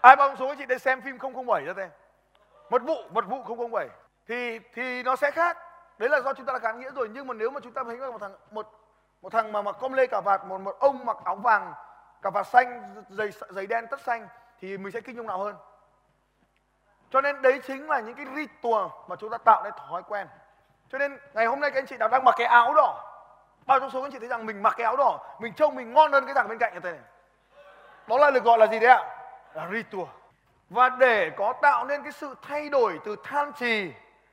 Ai 0.00 0.16
bao 0.16 0.36
số 0.36 0.54
chị 0.58 0.66
đây 0.66 0.78
xem 0.78 1.00
phim 1.00 1.18
007 1.46 1.64
ra 1.64 1.72
đây 1.72 1.88
mật 2.70 2.82
vụ 2.82 2.96
mật 3.12 3.24
vụ 3.26 3.68
007 3.70 3.88
thì 4.26 4.58
thì 4.74 5.02
nó 5.02 5.16
sẽ 5.16 5.30
khác. 5.30 5.58
Đấy 5.98 6.08
là 6.08 6.20
do 6.20 6.32
chúng 6.32 6.46
ta 6.46 6.52
là 6.52 6.58
gắn 6.58 6.80
nghĩa 6.80 6.90
rồi. 6.90 7.08
Nhưng 7.12 7.26
mà 7.26 7.34
nếu 7.34 7.50
mà 7.50 7.60
chúng 7.60 7.72
ta 7.72 7.84
thấy 7.84 7.96
một 7.96 8.18
thằng, 8.20 8.34
một 8.50 8.66
một 9.22 9.32
thằng 9.32 9.52
mà 9.52 9.62
mặc 9.62 9.76
com 9.80 9.92
lê 9.92 10.06
cà 10.06 10.20
vạt, 10.20 10.44
một 10.44 10.60
một 10.60 10.76
ông 10.78 11.04
mặc 11.04 11.16
áo 11.24 11.36
vàng, 11.36 11.72
cà 12.22 12.30
vạt 12.30 12.46
xanh, 12.46 12.94
giày 13.08 13.30
giày 13.48 13.66
đen 13.66 13.86
tất 13.90 14.00
xanh, 14.00 14.28
thì 14.60 14.78
mình 14.78 14.92
sẽ 14.92 15.00
kinh 15.00 15.16
nhung 15.16 15.26
nào 15.26 15.38
hơn? 15.38 15.56
Cho 17.10 17.20
nên 17.20 17.42
đấy 17.42 17.60
chính 17.66 17.88
là 17.90 18.00
những 18.00 18.14
cái 18.14 18.26
ritual 18.36 18.86
mà 19.08 19.16
chúng 19.16 19.30
ta 19.30 19.38
tạo 19.38 19.64
nên 19.64 19.72
thói 19.88 20.02
quen. 20.02 20.28
Cho 20.88 20.98
nên 20.98 21.18
ngày 21.34 21.46
hôm 21.46 21.60
nay 21.60 21.70
các 21.70 21.78
anh 21.78 21.86
chị 21.86 21.96
nào 21.96 22.08
đang 22.08 22.24
mặc 22.24 22.34
cái 22.38 22.46
áo 22.46 22.74
đỏ 22.74 23.07
bao 23.68 23.80
trong 23.80 23.90
số 23.90 24.00
các 24.00 24.06
anh 24.06 24.12
chị 24.12 24.18
thấy 24.18 24.28
rằng 24.28 24.46
mình 24.46 24.62
mặc 24.62 24.74
cái 24.76 24.84
áo 24.84 24.96
đỏ, 24.96 25.18
mình 25.40 25.52
trông 25.52 25.74
mình 25.74 25.92
ngon 25.92 26.12
hơn 26.12 26.24
cái 26.24 26.34
thằng 26.34 26.48
bên 26.48 26.58
cạnh 26.58 26.74
như 26.74 26.80
thế 26.80 26.90
này? 26.90 27.00
Đó 28.06 28.18
là 28.18 28.30
được 28.30 28.44
gọi 28.44 28.58
là 28.58 28.66
gì 28.66 28.78
đấy 28.78 28.90
ạ? 28.90 29.02
Là 29.54 29.68
ritual. 29.72 30.06
Và 30.70 30.88
để 30.88 31.30
có 31.36 31.52
tạo 31.62 31.84
nên 31.84 32.02
cái 32.02 32.12
sự 32.12 32.34
thay 32.42 32.68
đổi 32.68 33.00
từ 33.04 33.16
than 33.24 33.52
trì 33.52 33.92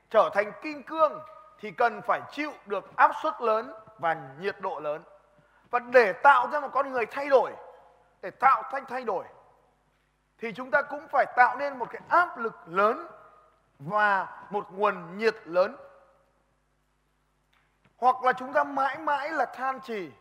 trở 0.09 0.29
thành 0.33 0.51
kim 0.61 0.83
cương 0.83 1.21
thì 1.59 1.71
cần 1.71 2.01
phải 2.01 2.21
chịu 2.31 2.51
được 2.65 2.95
áp 2.95 3.11
suất 3.23 3.41
lớn 3.41 3.73
và 3.99 4.15
nhiệt 4.39 4.55
độ 4.59 4.79
lớn. 4.79 5.03
Và 5.69 5.79
để 5.79 6.13
tạo 6.13 6.47
ra 6.51 6.59
một 6.59 6.69
con 6.73 6.91
người 6.91 7.05
thay 7.05 7.29
đổi, 7.29 7.51
để 8.21 8.31
tạo 8.31 8.63
thành 8.71 8.85
thay 8.85 9.03
đổi, 9.03 9.25
thì 10.37 10.53
chúng 10.53 10.71
ta 10.71 10.81
cũng 10.81 11.07
phải 11.07 11.25
tạo 11.35 11.57
nên 11.57 11.79
một 11.79 11.89
cái 11.91 12.01
áp 12.09 12.37
lực 12.37 12.53
lớn 12.67 13.07
và 13.79 14.27
một 14.49 14.67
nguồn 14.71 15.17
nhiệt 15.17 15.35
lớn 15.45 15.75
hoặc 17.97 18.23
là 18.23 18.33
chúng 18.33 18.53
ta 18.53 18.63
mãi 18.63 18.97
mãi 18.97 19.29
là 19.29 19.45
than 19.45 19.79
trì 19.79 20.11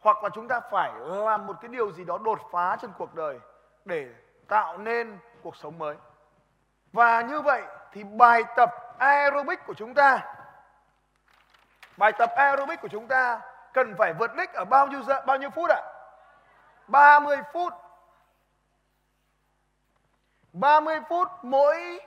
hoặc 0.00 0.22
là 0.22 0.28
chúng 0.34 0.48
ta 0.48 0.60
phải 0.60 0.92
làm 1.00 1.46
một 1.46 1.56
cái 1.60 1.68
điều 1.68 1.92
gì 1.92 2.04
đó 2.04 2.18
đột 2.18 2.40
phá 2.52 2.76
trên 2.82 2.90
cuộc 2.98 3.14
đời 3.14 3.38
để 3.84 4.08
tạo 4.48 4.78
nên 4.78 5.18
cuộc 5.42 5.56
sống 5.56 5.78
mới 5.78 5.96
và 6.92 7.20
như 7.20 7.40
vậy 7.40 7.62
thì 7.92 8.04
bài 8.04 8.42
tập 8.56 8.70
aerobic 8.98 9.66
của 9.66 9.74
chúng 9.74 9.94
ta 9.94 10.34
bài 11.96 12.12
tập 12.12 12.30
aerobic 12.36 12.80
của 12.80 12.88
chúng 12.88 13.06
ta 13.06 13.40
cần 13.72 13.94
phải 13.98 14.12
vượt 14.12 14.34
đích 14.36 14.52
ở 14.52 14.64
bao 14.64 14.86
nhiêu 14.86 15.02
giờ, 15.02 15.20
bao 15.26 15.36
nhiêu 15.36 15.50
phút 15.50 15.70
ạ? 15.70 15.76
À? 15.76 15.90
30 16.88 17.36
phút. 17.52 17.72
30 20.52 21.00
phút 21.08 21.28
mỗi 21.42 22.00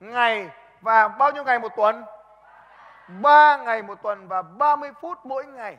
ngày 0.00 0.50
và 0.80 1.08
bao 1.08 1.32
nhiêu 1.32 1.44
ngày 1.44 1.58
một 1.58 1.72
tuần? 1.76 2.04
3 3.08 3.56
ngày 3.56 3.82
một 3.82 4.02
tuần 4.02 4.28
và 4.28 4.42
30 4.42 4.90
phút 5.00 5.18
mỗi 5.24 5.44
ngày. 5.46 5.76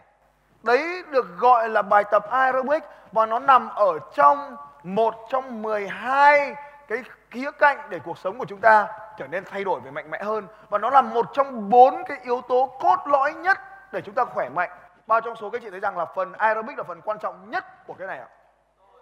Đấy 0.64 1.04
được 1.10 1.26
gọi 1.38 1.70
là 1.70 1.82
bài 1.82 2.04
tập 2.12 2.30
aerobic 2.30 2.84
và 3.12 3.26
nó 3.26 3.40
nằm 3.40 3.70
ở 3.70 4.00
trong 4.14 4.56
một 4.84 5.16
trong 5.30 5.62
12 5.62 6.56
cái 6.88 7.04
khía 7.32 7.52
cạnh 7.52 7.78
để 7.90 8.00
cuộc 8.06 8.18
sống 8.18 8.38
của 8.38 8.46
chúng 8.46 8.60
ta 8.60 8.88
trở 9.18 9.28
nên 9.28 9.44
thay 9.46 9.64
đổi 9.64 9.80
về 9.80 9.92
mạnh 9.92 10.12
mẽ 10.12 10.24
hơn. 10.24 10.48
Và 10.70 10.78
nó 10.78 10.90
là 10.90 11.02
một 11.02 11.26
trong 11.34 11.70
bốn 11.70 12.04
cái 12.08 12.18
yếu 12.24 12.42
tố 12.42 12.78
cốt 12.80 12.98
lõi 13.06 13.34
nhất 13.34 13.58
để 13.92 14.02
chúng 14.02 14.16
ta 14.16 14.26
khỏe 14.26 14.50
mạnh. 14.50 14.70
Bao 15.08 15.22
trong 15.22 15.36
số 15.36 15.50
các 15.50 15.62
chị 15.62 15.70
thấy 15.70 15.80
rằng 15.80 15.98
là 15.98 16.06
phần 16.06 16.34
aerobic 16.34 16.78
là 16.78 16.84
phần 16.84 17.02
quan 17.02 17.20
trọng 17.20 17.50
nhất 17.50 17.88
của 17.88 17.94
cái 17.94 18.08
này 18.08 18.20
ạ. 18.20 18.28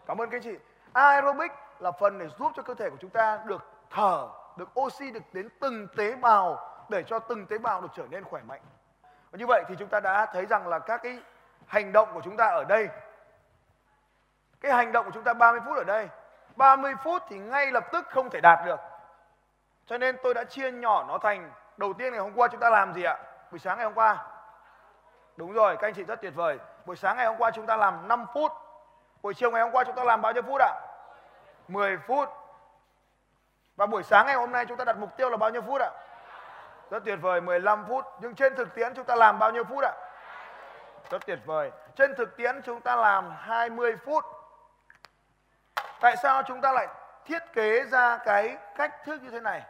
Cảm 0.07 0.21
ơn 0.21 0.29
các 0.29 0.41
chị. 0.43 0.55
Aerobic 0.93 1.51
là 1.79 1.91
phần 1.91 2.19
để 2.19 2.27
giúp 2.39 2.51
cho 2.55 2.63
cơ 2.63 2.73
thể 2.73 2.89
của 2.89 2.97
chúng 2.99 3.09
ta 3.09 3.39
được 3.45 3.63
thở, 3.91 4.27
được 4.57 4.79
oxy, 4.79 5.11
được 5.11 5.23
đến 5.33 5.49
từng 5.59 5.87
tế 5.97 6.15
bào 6.15 6.74
để 6.89 7.03
cho 7.03 7.19
từng 7.19 7.45
tế 7.45 7.57
bào 7.57 7.81
được 7.81 7.87
trở 7.95 8.03
nên 8.09 8.23
khỏe 8.23 8.41
mạnh. 8.41 8.61
Và 9.31 9.37
như 9.37 9.45
vậy 9.47 9.63
thì 9.67 9.75
chúng 9.79 9.89
ta 9.89 9.99
đã 9.99 10.25
thấy 10.25 10.45
rằng 10.45 10.67
là 10.67 10.79
các 10.79 11.03
cái 11.03 11.19
hành 11.67 11.91
động 11.91 12.09
của 12.13 12.21
chúng 12.23 12.37
ta 12.37 12.47
ở 12.47 12.63
đây, 12.63 12.89
cái 14.61 14.73
hành 14.73 14.91
động 14.91 15.05
của 15.05 15.11
chúng 15.13 15.23
ta 15.23 15.33
30 15.33 15.61
phút 15.65 15.77
ở 15.77 15.83
đây 15.83 16.09
30 16.55 16.93
phút 17.03 17.23
thì 17.29 17.37
ngay 17.37 17.71
lập 17.71 17.83
tức 17.91 18.05
không 18.09 18.29
thể 18.29 18.41
đạt 18.41 18.59
được. 18.65 18.79
Cho 19.85 19.97
nên 19.97 20.17
tôi 20.23 20.33
đã 20.33 20.43
chia 20.43 20.71
nhỏ 20.71 21.05
nó 21.07 21.17
thành, 21.17 21.51
đầu 21.77 21.93
tiên 21.93 22.13
ngày 22.13 22.21
hôm 22.21 22.33
qua 22.35 22.47
chúng 22.47 22.59
ta 22.59 22.69
làm 22.69 22.93
gì 22.93 23.03
ạ? 23.03 23.17
Buổi 23.51 23.59
sáng 23.59 23.77
ngày 23.77 23.85
hôm 23.85 23.93
qua. 23.93 24.25
Đúng 25.35 25.53
rồi, 25.53 25.77
các 25.77 25.87
anh 25.87 25.93
chị 25.93 26.03
rất 26.03 26.21
tuyệt 26.21 26.35
vời. 26.35 26.59
Buổi 26.85 26.95
sáng 26.95 27.17
ngày 27.17 27.25
hôm 27.25 27.37
qua 27.37 27.51
chúng 27.51 27.65
ta 27.65 27.75
làm 27.77 28.07
5 28.07 28.25
phút. 28.33 28.51
Buổi 29.21 29.33
chiều 29.33 29.51
ngày 29.51 29.61
hôm 29.61 29.71
qua 29.71 29.83
chúng 29.83 29.95
ta 29.95 30.03
làm 30.03 30.21
bao 30.21 30.33
nhiêu 30.33 30.43
phút 30.43 30.61
ạ? 30.61 30.71
10 31.67 31.97
phút. 31.97 32.29
Và 33.75 33.85
buổi 33.85 34.03
sáng 34.03 34.25
ngày 34.25 34.35
hôm 34.35 34.51
nay 34.51 34.65
chúng 34.65 34.77
ta 34.77 34.85
đặt 34.85 34.97
mục 34.97 35.17
tiêu 35.17 35.29
là 35.29 35.37
bao 35.37 35.49
nhiêu 35.49 35.61
phút 35.61 35.81
ạ? 35.81 35.89
Rất 36.89 37.03
tuyệt 37.05 37.19
vời, 37.21 37.41
15 37.41 37.85
phút. 37.87 38.05
Nhưng 38.19 38.35
trên 38.35 38.55
thực 38.55 38.75
tiễn 38.75 38.93
chúng 38.95 39.05
ta 39.05 39.15
làm 39.15 39.39
bao 39.39 39.51
nhiêu 39.51 39.63
phút 39.63 39.83
ạ? 39.83 39.91
Rất 41.09 41.25
tuyệt 41.25 41.39
vời. 41.45 41.71
Trên 41.95 42.15
thực 42.15 42.37
tiễn 42.37 42.61
chúng 42.61 42.81
ta 42.81 42.95
làm 42.95 43.31
20 43.37 43.95
phút. 44.05 44.25
Tại 46.01 46.15
sao 46.23 46.43
chúng 46.43 46.61
ta 46.61 46.71
lại 46.71 46.87
thiết 47.25 47.53
kế 47.53 47.83
ra 47.83 48.17
cái 48.17 48.57
cách 48.77 48.93
thức 49.05 49.21
như 49.23 49.29
thế 49.29 49.39
này? 49.39 49.61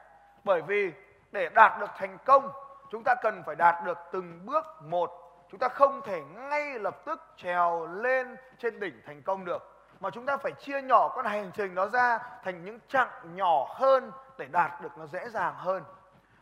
Bởi 0.43 0.61
vì 0.61 0.91
để 1.31 1.49
đạt 1.49 1.79
được 1.79 1.89
thành 1.97 2.17
công, 2.25 2.51
chúng 2.91 3.03
ta 3.03 3.15
cần 3.21 3.43
phải 3.45 3.55
đạt 3.55 3.75
được 3.85 3.97
từng 4.11 4.45
bước 4.45 4.65
một. 4.81 5.11
Chúng 5.51 5.59
ta 5.59 5.69
không 5.69 6.01
thể 6.01 6.21
ngay 6.21 6.79
lập 6.79 7.05
tức 7.05 7.21
trèo 7.37 7.87
lên 7.87 8.35
trên 8.59 8.79
đỉnh 8.79 9.01
thành 9.05 9.21
công 9.21 9.45
được 9.45 9.75
mà 9.99 10.09
chúng 10.09 10.25
ta 10.25 10.37
phải 10.37 10.51
chia 10.51 10.81
nhỏ 10.81 11.07
con 11.15 11.25
hành 11.25 11.51
trình 11.53 11.75
đó 11.75 11.87
ra 11.87 12.19
thành 12.43 12.65
những 12.65 12.79
chặng 12.87 13.09
nhỏ 13.35 13.67
hơn 13.75 14.11
để 14.37 14.45
đạt 14.45 14.81
được 14.81 14.97
nó 14.97 15.05
dễ 15.05 15.29
dàng 15.29 15.53
hơn. 15.57 15.83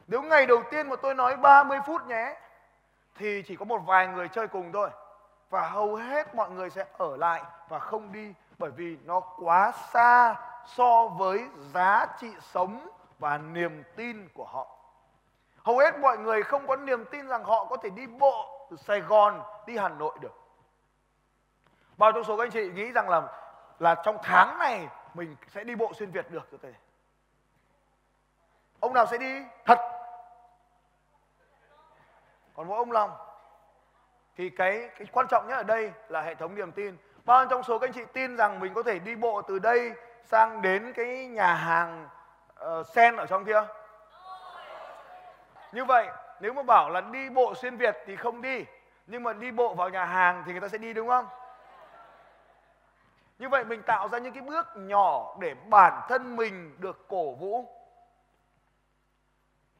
Nếu 0.07 0.21
ngày 0.21 0.45
đầu 0.45 0.63
tiên 0.71 0.89
mà 0.89 0.95
tôi 0.95 1.15
nói 1.15 1.37
30 1.37 1.79
phút 1.85 2.07
nhé, 2.07 2.35
thì 3.15 3.43
chỉ 3.47 3.55
có 3.55 3.65
một 3.65 3.77
vài 3.85 4.07
người 4.07 4.27
chơi 4.27 4.47
cùng 4.47 4.71
thôi 4.71 4.89
và 5.49 5.69
hầu 5.69 5.95
hết 5.95 6.35
mọi 6.35 6.49
người 6.49 6.69
sẽ 6.69 6.85
ở 6.97 7.17
lại 7.17 7.43
và 7.69 7.79
không 7.79 8.11
đi, 8.11 8.33
bởi 8.57 8.71
vì 8.71 8.97
nó 9.03 9.19
quá 9.19 9.71
xa 9.71 10.35
so 10.65 11.07
với 11.07 11.45
giá 11.73 12.05
trị 12.19 12.31
sống 12.41 12.87
và 13.19 13.37
niềm 13.37 13.83
tin 13.95 14.29
của 14.33 14.45
họ. 14.45 14.67
Hầu 15.63 15.77
hết 15.77 15.99
mọi 15.99 16.17
người 16.17 16.43
không 16.43 16.67
có 16.67 16.75
niềm 16.75 17.05
tin 17.11 17.27
rằng 17.27 17.43
họ 17.43 17.65
có 17.65 17.77
thể 17.77 17.89
đi 17.89 18.07
bộ 18.07 18.67
từ 18.71 18.77
Sài 18.77 19.01
Gòn 19.01 19.41
đi 19.67 19.77
Hà 19.77 19.89
Nội 19.89 20.17
được. 20.21 20.39
Bao 21.97 22.11
trong 22.11 22.23
số 22.23 22.37
các 22.37 22.43
anh 22.43 22.51
chị 22.51 22.69
nghĩ 22.69 22.91
rằng 22.91 23.09
là 23.09 23.21
là 23.79 23.95
trong 23.95 24.17
tháng 24.23 24.59
này 24.59 24.87
mình 25.13 25.35
sẽ 25.53 25.63
đi 25.63 25.75
bộ 25.75 25.91
xuyên 25.93 26.11
Việt 26.11 26.31
được 26.31 26.47
cho. 26.51 26.69
Ông 28.79 28.93
nào 28.93 29.05
sẽ 29.05 29.17
đi? 29.17 29.43
Thật. 29.65 29.92
Còn 32.53 32.67
mỗi 32.67 32.77
ông 32.77 32.91
Long 32.91 33.11
thì 34.35 34.49
cái 34.49 34.89
cái 34.97 35.07
quan 35.11 35.27
trọng 35.29 35.47
nhất 35.47 35.55
ở 35.55 35.63
đây 35.63 35.91
là 36.09 36.21
hệ 36.21 36.35
thống 36.35 36.55
niềm 36.55 36.71
tin. 36.71 36.97
Bao 37.25 37.45
trong 37.45 37.63
số 37.63 37.79
các 37.79 37.87
anh 37.87 37.93
chị 37.93 38.05
tin 38.13 38.37
rằng 38.37 38.59
mình 38.59 38.73
có 38.73 38.83
thể 38.83 38.99
đi 38.99 39.15
bộ 39.15 39.41
từ 39.41 39.59
đây 39.59 39.93
sang 40.23 40.61
đến 40.61 40.93
cái 40.93 41.27
nhà 41.27 41.53
hàng 41.53 42.09
uh, 42.79 42.87
sen 42.87 43.15
ở 43.15 43.25
trong 43.25 43.45
kia? 43.45 43.63
Như 45.71 45.85
vậy 45.85 46.07
nếu 46.39 46.53
mà 46.53 46.63
bảo 46.63 46.89
là 46.89 47.01
đi 47.01 47.29
bộ 47.29 47.53
xuyên 47.55 47.77
Việt 47.77 47.97
thì 48.05 48.15
không 48.15 48.41
đi 48.41 48.65
nhưng 49.07 49.23
mà 49.23 49.33
đi 49.33 49.51
bộ 49.51 49.73
vào 49.73 49.89
nhà 49.89 50.05
hàng 50.05 50.43
thì 50.45 50.51
người 50.51 50.61
ta 50.61 50.67
sẽ 50.67 50.77
đi 50.77 50.93
đúng 50.93 51.07
không? 51.07 51.27
Như 53.39 53.49
vậy 53.49 53.63
mình 53.63 53.83
tạo 53.83 54.07
ra 54.07 54.17
những 54.17 54.33
cái 54.33 54.41
bước 54.41 54.67
nhỏ 54.75 55.35
để 55.39 55.55
bản 55.69 56.01
thân 56.09 56.35
mình 56.35 56.75
được 56.79 57.07
cổ 57.07 57.31
vũ. 57.31 57.65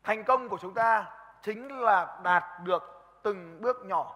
Thành 0.03 0.24
công 0.24 0.50
của 0.50 0.58
chúng 0.58 0.74
ta 0.74 1.06
chính 1.43 1.81
là 1.81 2.07
đạt 2.23 2.43
được 2.63 2.83
từng 3.23 3.62
bước 3.62 3.85
nhỏ. 3.85 4.15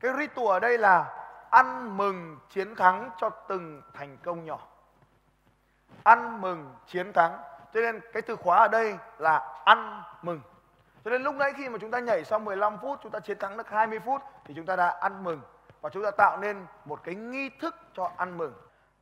Cái 0.00 0.12
ritual 0.18 0.48
ở 0.48 0.60
đây 0.60 0.78
là 0.78 1.04
ăn 1.50 1.96
mừng 1.96 2.38
chiến 2.50 2.74
thắng 2.74 3.10
cho 3.16 3.30
từng 3.30 3.82
thành 3.94 4.16
công 4.24 4.44
nhỏ. 4.44 4.58
Ăn 6.04 6.40
mừng 6.40 6.74
chiến 6.86 7.12
thắng. 7.12 7.38
Cho 7.74 7.80
nên 7.80 8.00
cái 8.12 8.22
từ 8.22 8.36
khóa 8.36 8.58
ở 8.58 8.68
đây 8.68 8.98
là 9.18 9.62
ăn 9.64 10.02
mừng. 10.22 10.40
Cho 11.04 11.10
nên 11.10 11.22
lúc 11.22 11.34
nãy 11.34 11.52
khi 11.56 11.68
mà 11.68 11.78
chúng 11.80 11.90
ta 11.90 11.98
nhảy 11.98 12.24
sau 12.24 12.38
15 12.38 12.78
phút, 12.78 12.98
chúng 13.02 13.12
ta 13.12 13.20
chiến 13.20 13.38
thắng 13.38 13.56
được 13.56 13.68
20 13.68 14.00
phút 14.00 14.22
thì 14.44 14.54
chúng 14.54 14.66
ta 14.66 14.76
đã 14.76 14.88
ăn 14.88 15.24
mừng 15.24 15.40
và 15.80 15.90
chúng 15.90 16.04
ta 16.04 16.10
tạo 16.10 16.36
nên 16.36 16.66
một 16.84 17.00
cái 17.04 17.14
nghi 17.14 17.48
thức 17.48 17.74
cho 17.94 18.10
ăn 18.16 18.38
mừng. 18.38 18.54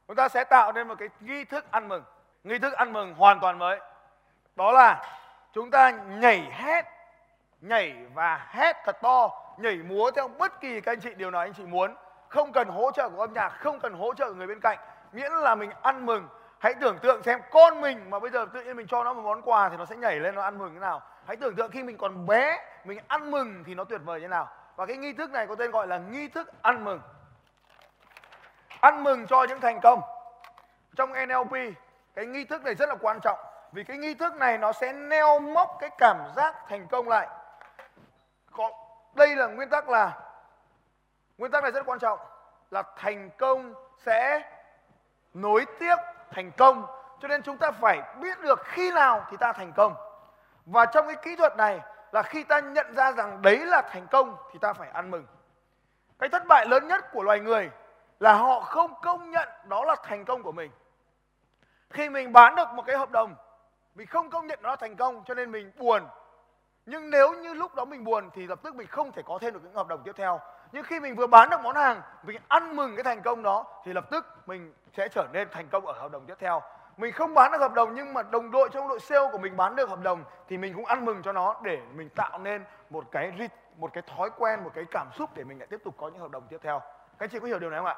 Chúng 0.09 0.17
ta 0.17 0.29
sẽ 0.29 0.45
tạo 0.45 0.73
nên 0.73 0.89
một 0.89 0.95
cái 0.99 1.09
nghi 1.21 1.45
thức 1.45 1.65
ăn 1.71 1.89
mừng. 1.89 2.05
Nghi 2.45 2.59
thức 2.59 2.73
ăn 2.73 2.93
mừng 2.93 3.15
hoàn 3.15 3.41
toàn 3.41 3.59
mới. 3.59 3.81
Đó 4.57 4.73
là 4.73 5.19
chúng 5.53 5.71
ta 5.71 5.91
nhảy 5.91 6.51
hết 6.53 6.96
nhảy 7.61 7.97
và 8.15 8.47
hét 8.51 8.77
thật 8.85 8.97
to, 9.03 9.31
nhảy 9.59 9.77
múa 9.77 10.11
theo 10.11 10.29
bất 10.29 10.61
kỳ 10.61 10.81
các 10.81 10.93
anh 10.93 11.01
chị 11.01 11.15
điều 11.15 11.31
nào 11.31 11.41
anh 11.41 11.53
chị 11.53 11.63
muốn. 11.63 11.95
Không 12.29 12.53
cần 12.53 12.69
hỗ 12.69 12.91
trợ 12.93 13.09
của 13.09 13.21
âm 13.21 13.33
nhạc, 13.33 13.49
không 13.49 13.81
cần 13.81 13.93
hỗ 13.93 14.15
trợ 14.15 14.29
của 14.29 14.35
người 14.35 14.47
bên 14.47 14.61
cạnh. 14.61 14.79
Miễn 15.13 15.33
là 15.33 15.55
mình 15.55 15.71
ăn 15.83 16.07
mừng. 16.07 16.29
Hãy 16.59 16.75
tưởng 16.75 16.99
tượng 16.99 17.23
xem 17.23 17.41
con 17.51 17.81
mình 17.81 18.11
mà 18.11 18.19
bây 18.19 18.31
giờ 18.31 18.47
tự 18.55 18.65
nhiên 18.65 18.77
mình 18.77 18.87
cho 18.87 19.05
nó 19.05 19.13
một 19.13 19.23
món 19.23 19.43
quà 19.43 19.69
thì 19.69 19.77
nó 19.77 19.85
sẽ 19.87 19.97
nhảy 19.97 20.21
lên 20.21 20.35
nó 20.35 20.43
ăn 20.43 20.59
mừng 20.59 20.75
thế 20.75 20.81
nào. 20.81 21.03
Hãy 21.27 21.37
tưởng 21.37 21.55
tượng 21.55 21.71
khi 21.71 21.83
mình 21.83 21.97
còn 21.97 22.27
bé, 22.27 22.59
mình 22.85 22.99
ăn 23.09 23.31
mừng 23.31 23.65
thì 23.67 23.75
nó 23.75 23.85
tuyệt 23.85 24.01
vời 24.05 24.21
như 24.21 24.29
nào. 24.29 24.49
Và 24.77 24.87
cái 24.87 24.97
nghi 24.97 25.13
thức 25.13 25.31
này 25.31 25.47
có 25.47 25.55
tên 25.55 25.71
gọi 25.71 25.87
là 25.87 25.99
nghi 25.99 26.29
thức 26.29 26.63
ăn 26.63 26.85
mừng 26.85 27.01
ăn 28.81 29.05
mừng 29.05 29.27
cho 29.27 29.45
những 29.45 29.61
thành 29.61 29.81
công 29.83 30.01
trong 30.97 31.13
NLP 31.13 31.53
cái 32.15 32.27
nghi 32.27 32.45
thức 32.45 32.65
này 32.65 32.75
rất 32.75 32.89
là 32.89 32.95
quan 33.01 33.21
trọng 33.21 33.39
vì 33.73 33.85
cái 33.85 33.97
nghi 33.97 34.15
thức 34.15 34.35
này 34.35 34.59
nó 34.59 34.73
sẽ 34.73 34.93
neo 34.93 35.41
mốc 35.41 35.77
cái 35.81 35.91
cảm 35.99 36.17
giác 36.37 36.55
thành 36.69 36.87
công 36.87 37.09
lại 37.09 37.29
có 38.57 38.71
đây 39.15 39.37
là 39.37 39.47
nguyên 39.47 39.71
tắc 39.71 39.89
là, 39.89 40.13
nguyên 41.39 41.53
tắc 41.53 41.63
này 41.63 41.73
rất 41.73 41.87
quan 41.87 41.99
trọng, 41.99 42.19
là 42.71 42.83
thành 42.97 43.31
công 43.39 43.75
sẽ 43.99 44.43
nối 45.35 45.67
tiếp 45.79 45.97
thành 46.31 46.51
công. 46.53 46.87
Cho 47.21 47.29
nên 47.29 47.43
chúng 47.43 47.59
ta 47.59 47.71
phải 47.71 48.03
biết 48.21 48.41
được 48.41 48.61
khi 48.65 48.91
nào 48.91 49.27
thì 49.31 49.37
ta 49.37 49.53
thành 49.53 49.73
công. 49.73 49.95
Và 50.67 50.87
trong 50.87 51.07
cái 51.07 51.17
kỹ 51.17 51.37
thuật 51.37 51.57
này 51.57 51.81
là 52.13 52.23
khi 52.23 52.45
ta 52.45 52.61
nhận 52.61 52.95
ra 52.95 53.13
rằng 53.13 53.43
đấy 53.43 53.59
là 53.59 53.83
thành 53.83 54.07
công 54.07 54.37
thì 54.53 54.59
ta 54.59 54.73
phải 54.73 54.89
ăn 54.89 55.11
mừng. 55.11 55.27
Cái 56.19 56.29
thất 56.29 56.43
bại 56.49 56.67
lớn 56.67 56.89
nhất 56.89 57.13
của 57.13 57.23
loài 57.23 57.41
người 57.41 57.71
là 58.21 58.33
họ 58.33 58.61
không 58.61 58.95
công 59.03 59.31
nhận 59.31 59.49
đó 59.65 59.85
là 59.85 59.97
thành 60.03 60.25
công 60.25 60.43
của 60.43 60.53
mình. 60.53 60.71
Khi 61.91 62.09
mình 62.09 62.33
bán 62.33 62.55
được 62.55 62.69
một 62.69 62.83
cái 62.87 62.97
hợp 62.97 63.11
đồng, 63.11 63.35
mình 63.95 64.07
không 64.07 64.31
công 64.31 64.47
nhận 64.47 64.59
nó 64.63 64.69
là 64.69 64.77
thành 64.77 64.97
công, 64.97 65.25
cho 65.25 65.35
nên 65.35 65.51
mình 65.51 65.73
buồn 65.77 66.07
nhưng 66.87 67.11
nếu 67.11 67.33
như 67.33 67.55
lúc 67.55 67.75
đó 67.75 67.85
mình 67.85 68.05
buồn 68.05 68.31
thì 68.35 68.47
lập 68.47 68.59
tức 68.63 68.75
mình 68.75 68.87
không 68.87 69.13
thể 69.13 69.23
có 69.23 69.39
thêm 69.41 69.55
được 69.55 69.61
những 69.65 69.75
hợp 69.75 69.89
đồng 69.89 70.03
tiếp 70.05 70.13
theo. 70.17 70.41
Nhưng 70.73 70.85
khi 70.85 71.01
mình 71.01 71.17
vừa 71.17 71.27
bán 71.27 71.51
được 71.51 71.61
món 71.63 71.77
hàng 71.77 72.03
mình 72.23 72.37
ăn 72.49 72.77
mừng 72.77 72.97
cái 72.97 73.05
thành 73.05 73.23
công 73.23 73.43
đó 73.43 73.65
thì 73.85 73.93
lập 73.93 74.05
tức 74.11 74.27
mình 74.47 74.75
sẽ 74.97 75.09
trở 75.09 75.27
nên 75.33 75.49
thành 75.51 75.69
công 75.69 75.87
ở 75.87 75.93
hợp 75.93 76.13
đồng 76.13 76.27
tiếp 76.27 76.35
theo. 76.39 76.63
Mình 76.97 77.13
không 77.13 77.35
bán 77.35 77.53
được 77.53 77.59
hợp 77.59 77.75
đồng 77.75 77.95
nhưng 77.95 78.15
mà 78.15 78.23
đồng 78.23 78.51
đội 78.51 78.69
trong 78.73 78.89
đội 78.89 79.01
sale 79.01 79.29
của 79.33 79.39
mình 79.39 79.57
bán 79.57 79.77
được 79.77 79.89
hợp 79.89 80.03
đồng 80.03 80.25
thì 80.49 80.59
mình 80.59 80.75
cũng 80.75 80.85
ăn 80.85 81.05
mừng 81.05 81.23
cho 81.23 81.33
nó 81.33 81.57
để 81.63 81.79
mình 81.95 82.09
tạo 82.09 82.39
nên 82.39 82.65
một 82.91 83.05
cái 83.13 83.49
một 83.77 83.91
cái 83.93 84.03
thói 84.17 84.31
quen 84.39 84.65
một 84.65 84.71
cái 84.75 84.85
cảm 84.91 85.07
xúc 85.13 85.31
để 85.35 85.45
mình 85.45 85.59
lại 85.59 85.67
tiếp 85.71 85.81
tục 85.85 85.95
có 85.99 86.09
những 86.09 86.21
hợp 86.21 86.31
đồng 86.31 86.43
tiếp 86.49 86.59
theo. 86.63 86.79
Các 87.19 87.25
anh 87.25 87.31
chị 87.31 87.39
có 87.39 87.47
hiểu 87.47 87.59
điều 87.59 87.71
này 87.71 87.79
không 87.79 87.87
ạ? 87.87 87.97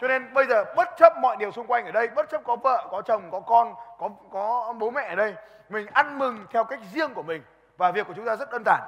Cho 0.00 0.08
nên 0.08 0.34
bây 0.34 0.46
giờ 0.46 0.64
bất 0.76 0.88
chấp 0.98 1.12
mọi 1.16 1.36
điều 1.36 1.50
xung 1.50 1.66
quanh 1.66 1.84
ở 1.84 1.92
đây, 1.92 2.08
bất 2.08 2.30
chấp 2.30 2.44
có 2.44 2.56
vợ, 2.56 2.88
có 2.90 3.02
chồng, 3.02 3.30
có 3.30 3.40
con, 3.40 3.74
có 3.98 4.10
có 4.32 4.74
bố 4.78 4.90
mẹ 4.90 5.08
ở 5.08 5.14
đây, 5.14 5.34
mình 5.68 5.86
ăn 5.86 6.18
mừng 6.18 6.46
theo 6.50 6.64
cách 6.64 6.80
riêng 6.92 7.14
của 7.14 7.22
mình 7.22 7.42
và 7.78 7.90
việc 7.90 8.06
của 8.06 8.12
chúng 8.16 8.26
ta 8.26 8.36
rất 8.36 8.50
đơn 8.52 8.62
giản 8.66 8.80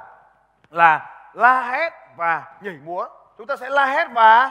là 0.70 1.00
la 1.32 1.62
hét 1.62 1.92
và 2.16 2.42
nhảy 2.60 2.76
múa. 2.84 3.08
Chúng 3.38 3.46
ta 3.46 3.56
sẽ 3.56 3.70
la 3.70 3.86
hét 3.86 4.08
và 4.12 4.50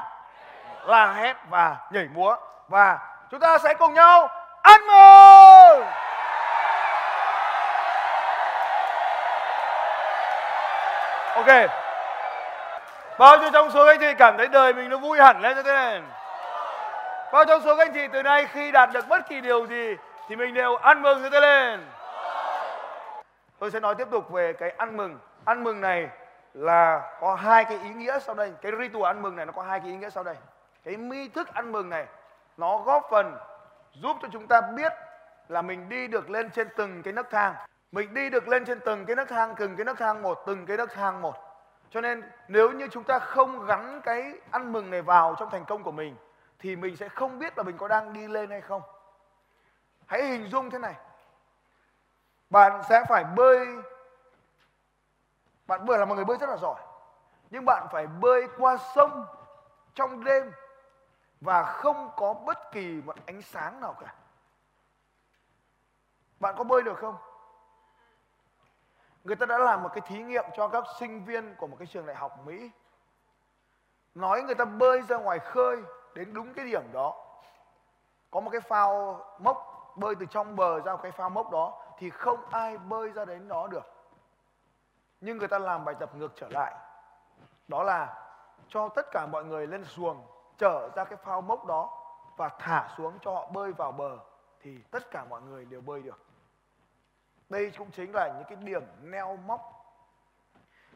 la 0.85 1.13
hét 1.13 1.35
và 1.49 1.75
nhảy 1.91 2.07
múa 2.13 2.35
và 2.67 2.99
chúng 3.31 3.39
ta 3.39 3.57
sẽ 3.57 3.73
cùng 3.73 3.93
nhau 3.93 4.29
ăn 4.61 4.81
mừng. 4.87 5.87
Ok. 11.35 11.69
Bao 13.19 13.37
nhiêu 13.37 13.49
trong 13.53 13.71
số 13.71 13.85
anh 13.85 13.99
chị 13.99 14.13
cảm 14.17 14.37
thấy 14.37 14.47
đời 14.47 14.73
mình 14.73 14.89
nó 14.89 14.97
vui 14.97 15.19
hẳn 15.19 15.41
lên 15.41 15.55
cho 15.55 15.63
thế 15.63 15.73
này? 15.73 16.01
Bao 17.33 17.45
trong 17.45 17.61
số 17.61 17.75
các 17.75 17.87
anh 17.87 17.93
chị 17.93 18.07
từ 18.07 18.23
nay 18.23 18.47
khi 18.51 18.71
đạt 18.71 18.89
được 18.93 19.07
bất 19.07 19.27
kỳ 19.29 19.41
điều 19.41 19.65
gì 19.65 19.95
thì 20.29 20.35
mình 20.35 20.53
đều 20.53 20.75
ăn 20.75 21.01
mừng 21.01 21.23
như 21.23 21.29
thế 21.29 21.39
lên. 21.39 21.85
Tôi 23.59 23.71
sẽ 23.71 23.79
nói 23.79 23.95
tiếp 23.95 24.07
tục 24.11 24.29
về 24.29 24.53
cái 24.53 24.69
ăn 24.69 24.97
mừng. 24.97 25.19
Ăn 25.45 25.63
mừng 25.63 25.81
này 25.81 26.09
là 26.53 27.17
có 27.21 27.35
hai 27.35 27.65
cái 27.65 27.79
ý 27.83 27.89
nghĩa 27.89 28.19
sau 28.19 28.35
đây. 28.35 28.53
Cái 28.61 28.71
ritual 28.79 29.05
ăn 29.05 29.21
mừng 29.21 29.35
này 29.35 29.45
nó 29.45 29.51
có 29.51 29.61
hai 29.61 29.79
cái 29.79 29.89
ý 29.89 29.97
nghĩa 29.97 30.09
sau 30.09 30.23
đây. 30.23 30.35
Cái 30.83 30.97
mi 30.97 31.29
thức 31.29 31.53
ăn 31.53 31.71
mừng 31.71 31.89
này 31.89 32.05
nó 32.57 32.77
góp 32.77 33.07
phần 33.11 33.37
giúp 33.93 34.17
cho 34.21 34.27
chúng 34.31 34.47
ta 34.47 34.61
biết 34.61 34.93
là 35.49 35.61
mình 35.61 35.89
đi 35.89 36.07
được 36.07 36.29
lên 36.29 36.49
trên 36.49 36.67
từng 36.77 37.03
cái 37.03 37.13
nấc 37.13 37.29
thang. 37.29 37.53
Mình 37.91 38.13
đi 38.13 38.29
được 38.29 38.47
lên 38.47 38.65
trên 38.65 38.79
từng 38.79 39.05
cái 39.05 39.15
nấc 39.15 39.29
thang, 39.29 39.55
từng 39.57 39.75
cái 39.75 39.85
nấc 39.85 39.97
thang 39.97 40.21
một, 40.21 40.43
từng 40.45 40.65
cái 40.65 40.77
nấc 40.77 40.93
thang 40.93 41.21
một. 41.21 41.35
Cho 41.89 42.01
nên 42.01 42.23
nếu 42.47 42.71
như 42.71 42.87
chúng 42.91 43.03
ta 43.03 43.19
không 43.19 43.65
gắn 43.65 44.01
cái 44.01 44.33
ăn 44.51 44.71
mừng 44.71 44.89
này 44.91 45.01
vào 45.01 45.35
trong 45.39 45.49
thành 45.49 45.65
công 45.65 45.83
của 45.83 45.91
mình 45.91 46.15
thì 46.59 46.75
mình 46.75 46.95
sẽ 46.95 47.09
không 47.09 47.39
biết 47.39 47.57
là 47.57 47.63
mình 47.63 47.77
có 47.77 47.87
đang 47.87 48.13
đi 48.13 48.27
lên 48.27 48.49
hay 48.49 48.61
không. 48.61 48.81
Hãy 50.05 50.23
hình 50.23 50.47
dung 50.47 50.69
thế 50.69 50.79
này. 50.79 50.93
Bạn 52.55 52.81
sẽ 52.89 53.03
phải 53.09 53.23
bơi 53.23 53.67
bạn 55.65 55.85
bơi 55.85 55.97
là 55.97 56.05
một 56.05 56.15
người 56.15 56.25
bơi 56.25 56.37
rất 56.37 56.49
là 56.49 56.57
giỏi. 56.57 56.81
Nhưng 57.49 57.65
bạn 57.65 57.87
phải 57.91 58.07
bơi 58.07 58.47
qua 58.57 58.77
sông 58.95 59.25
trong 59.93 60.23
đêm 60.23 60.51
và 61.41 61.63
không 61.63 62.11
có 62.15 62.33
bất 62.33 62.71
kỳ 62.71 63.01
một 63.05 63.15
ánh 63.25 63.41
sáng 63.41 63.79
nào 63.79 63.95
cả. 63.99 64.13
Bạn 66.39 66.55
có 66.57 66.63
bơi 66.63 66.81
được 66.81 66.97
không? 66.97 67.15
Người 69.23 69.35
ta 69.35 69.45
đã 69.45 69.57
làm 69.57 69.83
một 69.83 69.89
cái 69.93 70.01
thí 70.01 70.23
nghiệm 70.23 70.45
cho 70.55 70.67
các 70.67 70.83
sinh 70.99 71.25
viên 71.25 71.55
của 71.55 71.67
một 71.67 71.75
cái 71.79 71.87
trường 71.87 72.05
đại 72.05 72.15
học 72.15 72.39
Mỹ. 72.45 72.71
Nói 74.15 74.43
người 74.43 74.55
ta 74.55 74.65
bơi 74.65 75.01
ra 75.01 75.17
ngoài 75.17 75.39
khơi 75.39 75.83
đến 76.13 76.33
đúng 76.33 76.53
cái 76.53 76.65
điểm 76.65 76.83
đó. 76.93 77.15
Có 78.31 78.39
một 78.39 78.49
cái 78.49 78.61
phao 78.61 79.19
mốc 79.39 79.91
bơi 79.95 80.15
từ 80.15 80.25
trong 80.25 80.55
bờ 80.55 80.79
ra 80.79 80.91
một 80.91 80.99
cái 81.03 81.11
phao 81.11 81.29
mốc 81.29 81.51
đó 81.51 81.84
thì 81.97 82.09
không 82.09 82.45
ai 82.51 82.77
bơi 82.77 83.11
ra 83.11 83.25
đến 83.25 83.47
đó 83.47 83.67
được. 83.67 83.91
Nhưng 85.21 85.37
người 85.37 85.47
ta 85.47 85.59
làm 85.59 85.85
bài 85.85 85.95
tập 85.99 86.15
ngược 86.15 86.31
trở 86.35 86.49
lại. 86.49 86.73
Đó 87.67 87.83
là 87.83 88.27
cho 88.67 88.89
tất 88.89 89.05
cả 89.11 89.25
mọi 89.25 89.45
người 89.45 89.67
lên 89.67 89.85
xuồng 89.85 90.25
trở 90.57 90.89
ra 90.95 91.03
cái 91.03 91.17
phao 91.23 91.41
mốc 91.41 91.65
đó 91.65 92.01
và 92.37 92.49
thả 92.59 92.89
xuống 92.97 93.19
cho 93.21 93.31
họ 93.31 93.49
bơi 93.53 93.73
vào 93.73 93.91
bờ 93.91 94.17
thì 94.61 94.77
tất 94.91 95.11
cả 95.11 95.25
mọi 95.29 95.41
người 95.41 95.65
đều 95.65 95.81
bơi 95.81 96.01
được. 96.01 96.19
Đây 97.49 97.71
cũng 97.77 97.91
chính 97.91 98.11
là 98.15 98.27
những 98.27 98.43
cái 98.47 98.55
điểm 98.55 98.83
neo 99.01 99.37
móc 99.37 99.71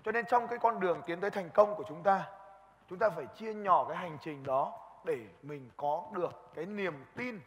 cho 0.04 0.12
nên 0.12 0.26
trong 0.26 0.48
cái 0.48 0.60
con 0.60 0.80
đường 0.80 1.02
tiến 1.06 1.22
tới 1.22 1.30
thành 1.30 1.50
công 1.50 1.76
của 1.76 1.84
chúng 1.88 2.04
ta 2.04 2.30
chúng 2.90 3.00
ta 3.00 3.10
phải 3.10 3.26
chia 3.26 3.54
nhỏ 3.54 3.86
cái 3.88 3.98
hành 3.98 4.18
trình 4.22 4.44
đó 4.44 4.80
để 5.04 5.26
mình 5.42 5.70
có 5.78 6.04
được 6.12 6.32
cái 6.54 6.66
niềm 6.66 7.06
tin, 7.16 7.40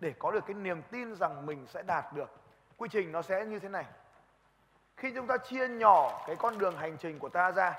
để 0.00 0.14
có 0.18 0.30
được 0.30 0.46
cái 0.46 0.54
niềm 0.54 0.82
tin 0.82 1.14
rằng 1.14 1.46
mình 1.46 1.66
sẽ 1.66 1.82
đạt 1.82 2.12
được 2.12 2.30
quy 2.76 2.88
trình 2.88 3.12
nó 3.12 3.22
sẽ 3.22 3.44
như 3.44 3.58
thế 3.58 3.68
này. 3.68 3.84
Khi 4.96 5.12
chúng 5.14 5.26
ta 5.26 5.36
chia 5.36 5.68
nhỏ 5.68 6.24
cái 6.26 6.36
con 6.36 6.58
đường 6.58 6.76
hành 6.76 6.96
trình 6.96 7.18
của 7.18 7.28
ta 7.28 7.50
ra, 7.50 7.74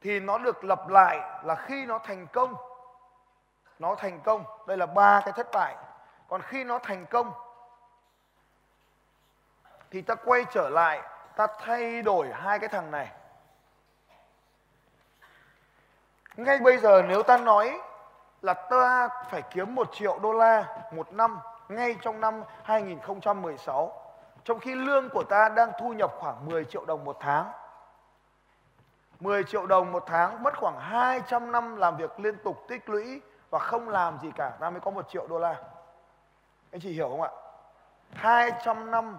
thì 0.00 0.20
nó 0.20 0.38
được 0.38 0.64
lặp 0.64 0.88
lại 0.88 1.42
là 1.44 1.54
khi 1.54 1.86
nó 1.86 1.98
thành 1.98 2.26
công. 2.26 2.54
Nó 3.78 3.94
thành 3.94 4.20
công. 4.20 4.44
Đây 4.66 4.76
là 4.76 4.86
ba 4.86 5.20
cái 5.24 5.32
thất 5.32 5.46
bại. 5.52 5.76
Còn 6.28 6.42
khi 6.42 6.64
nó 6.64 6.78
thành 6.78 7.06
công, 7.06 7.32
thì 9.90 10.02
ta 10.02 10.14
quay 10.14 10.44
trở 10.52 10.68
lại, 10.68 11.02
ta 11.36 11.46
thay 11.58 12.02
đổi 12.02 12.28
hai 12.32 12.58
cái 12.58 12.68
thằng 12.68 12.90
này. 12.90 13.08
Ngay 16.36 16.58
bây 16.58 16.78
giờ 16.78 17.02
nếu 17.08 17.22
ta 17.22 17.36
nói 17.38 17.80
là 18.42 18.54
ta 18.54 19.08
phải 19.30 19.42
kiếm 19.42 19.74
một 19.74 19.88
triệu 19.92 20.18
đô 20.18 20.32
la 20.32 20.82
một 20.92 21.12
năm 21.12 21.38
ngay 21.68 21.96
trong 22.02 22.20
năm 22.20 22.42
2016 22.62 24.01
trong 24.44 24.60
khi 24.60 24.74
lương 24.74 25.08
của 25.08 25.24
ta 25.24 25.48
đang 25.48 25.72
thu 25.80 25.92
nhập 25.92 26.12
khoảng 26.18 26.46
10 26.46 26.64
triệu 26.64 26.84
đồng 26.84 27.04
một 27.04 27.16
tháng. 27.20 27.52
10 29.20 29.44
triệu 29.44 29.66
đồng 29.66 29.92
một 29.92 30.04
tháng, 30.06 30.42
mất 30.42 30.56
khoảng 30.58 30.78
200 30.78 31.52
năm 31.52 31.76
làm 31.76 31.96
việc 31.96 32.20
liên 32.20 32.36
tục, 32.44 32.64
tích 32.68 32.88
lũy 32.88 33.20
và 33.50 33.58
không 33.58 33.88
làm 33.88 34.18
gì 34.22 34.30
cả. 34.36 34.52
Ta 34.60 34.70
mới 34.70 34.80
có 34.80 34.90
một 34.90 35.08
triệu 35.08 35.26
đô 35.26 35.38
la. 35.38 35.56
Anh 36.72 36.80
chị 36.80 36.92
hiểu 36.92 37.08
không 37.08 37.22
ạ? 37.22 37.30
200 38.12 38.90
năm 38.90 39.18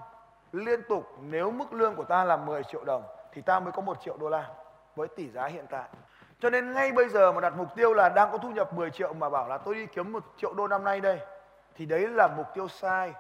liên 0.52 0.82
tục, 0.90 1.16
nếu 1.22 1.52
mức 1.52 1.74
lương 1.74 1.96
của 1.96 2.04
ta 2.04 2.24
là 2.24 2.38
10 2.38 2.64
triệu 2.64 2.84
đồng, 2.84 3.04
thì 3.32 3.42
ta 3.42 3.60
mới 3.60 3.72
có 3.72 3.82
một 3.82 4.02
triệu 4.02 4.18
đô 4.18 4.30
la 4.30 4.50
với 4.96 5.08
tỷ 5.08 5.30
giá 5.30 5.46
hiện 5.46 5.66
tại. 5.70 5.90
Cho 6.40 6.50
nên 6.50 6.74
ngay 6.74 6.92
bây 6.92 7.10
giờ 7.10 7.32
mà 7.32 7.42
đặt 7.42 7.54
mục 7.58 7.76
tiêu 7.76 7.94
là 7.94 8.10
đang 8.10 8.32
có 8.32 8.38
thu 8.38 8.50
nhập 8.52 8.74
10 8.74 8.90
triệu 8.90 9.14
mà 9.14 9.30
bảo 9.30 9.48
là 9.48 9.58
tôi 9.58 9.76
đi 9.76 9.86
kiếm 9.86 10.14
một 10.14 10.24
triệu 10.38 10.54
đô 10.54 10.68
năm 10.68 10.84
nay 10.84 11.02
đây, 11.02 11.20
thì 11.76 11.86
đấy 11.86 12.08
là 12.08 12.28
mục 12.28 12.48
tiêu 12.54 12.68
sai 12.68 13.14